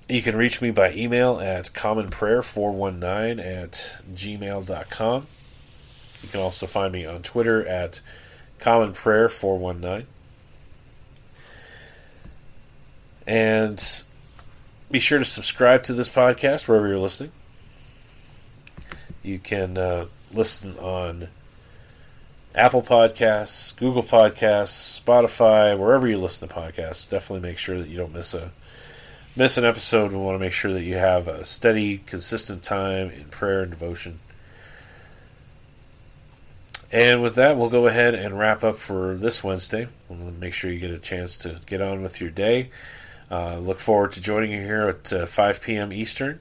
You 0.08 0.20
can 0.20 0.36
reach 0.36 0.60
me 0.60 0.72
by 0.72 0.92
email 0.92 1.38
at 1.38 1.66
commonprayer419 1.66 3.38
at 3.38 4.02
gmail.com. 4.12 5.26
You 6.22 6.28
can 6.28 6.40
also 6.40 6.66
find 6.66 6.92
me 6.92 7.06
on 7.06 7.22
Twitter 7.22 7.64
at 7.64 8.00
Common 8.64 8.94
Prayer 8.94 9.28
419. 9.28 10.06
And 13.26 14.04
be 14.90 15.00
sure 15.00 15.18
to 15.18 15.24
subscribe 15.26 15.82
to 15.82 15.92
this 15.92 16.08
podcast 16.08 16.66
wherever 16.66 16.88
you're 16.88 16.96
listening. 16.96 17.32
You 19.22 19.38
can 19.38 19.76
uh, 19.76 20.06
listen 20.32 20.78
on 20.78 21.28
Apple 22.54 22.80
Podcasts, 22.80 23.76
Google 23.76 24.02
Podcasts, 24.02 24.98
Spotify, 24.98 25.78
wherever 25.78 26.08
you 26.08 26.16
listen 26.16 26.48
to 26.48 26.54
podcasts. 26.54 27.06
Definitely 27.06 27.46
make 27.46 27.58
sure 27.58 27.78
that 27.78 27.88
you 27.88 27.98
don't 27.98 28.14
miss 28.14 28.32
a 28.32 28.50
miss 29.36 29.58
an 29.58 29.66
episode. 29.66 30.10
We 30.10 30.16
want 30.16 30.36
to 30.36 30.40
make 30.40 30.52
sure 30.52 30.72
that 30.72 30.84
you 30.84 30.94
have 30.94 31.28
a 31.28 31.44
steady, 31.44 31.98
consistent 31.98 32.62
time 32.62 33.10
in 33.10 33.24
prayer 33.24 33.60
and 33.60 33.70
devotion. 33.70 34.20
And 36.92 37.22
with 37.22 37.36
that, 37.36 37.56
we'll 37.56 37.70
go 37.70 37.86
ahead 37.86 38.14
and 38.14 38.38
wrap 38.38 38.62
up 38.62 38.76
for 38.76 39.16
this 39.16 39.42
Wednesday. 39.42 39.88
We'll 40.08 40.30
make 40.32 40.52
sure 40.52 40.70
you 40.70 40.78
get 40.78 40.90
a 40.90 40.98
chance 40.98 41.38
to 41.38 41.60
get 41.66 41.80
on 41.80 42.02
with 42.02 42.20
your 42.20 42.30
day. 42.30 42.70
Uh, 43.30 43.58
look 43.58 43.78
forward 43.78 44.12
to 44.12 44.20
joining 44.20 44.52
you 44.52 44.60
here 44.60 44.88
at 44.88 45.12
uh, 45.12 45.26
5 45.26 45.62
p.m. 45.62 45.92
Eastern 45.92 46.40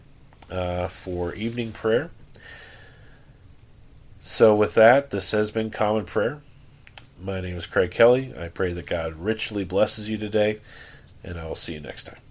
uh, 0.52 0.88
for 0.88 1.34
evening 1.34 1.72
prayer. 1.72 2.12
So, 4.20 4.56
with 4.56 4.76
that, 4.76 5.12
this 5.12 5.32
has 5.32 5.52
been 5.52 5.70
Common 5.70 6.06
Prayer. 6.06 6.42
My 7.22 7.42
name 7.42 7.58
is 7.58 7.66
Craig 7.66 7.92
Kelly. 7.92 8.34
I 8.38 8.48
pray 8.48 8.72
that 8.74 8.86
God 8.86 9.16
richly 9.16 9.64
blesses 9.64 10.10
you 10.10 10.18
today, 10.18 10.60
and 11.24 11.38
I 11.38 11.46
will 11.46 11.56
see 11.56 11.74
you 11.74 11.80
next 11.80 12.06
time. 12.06 12.23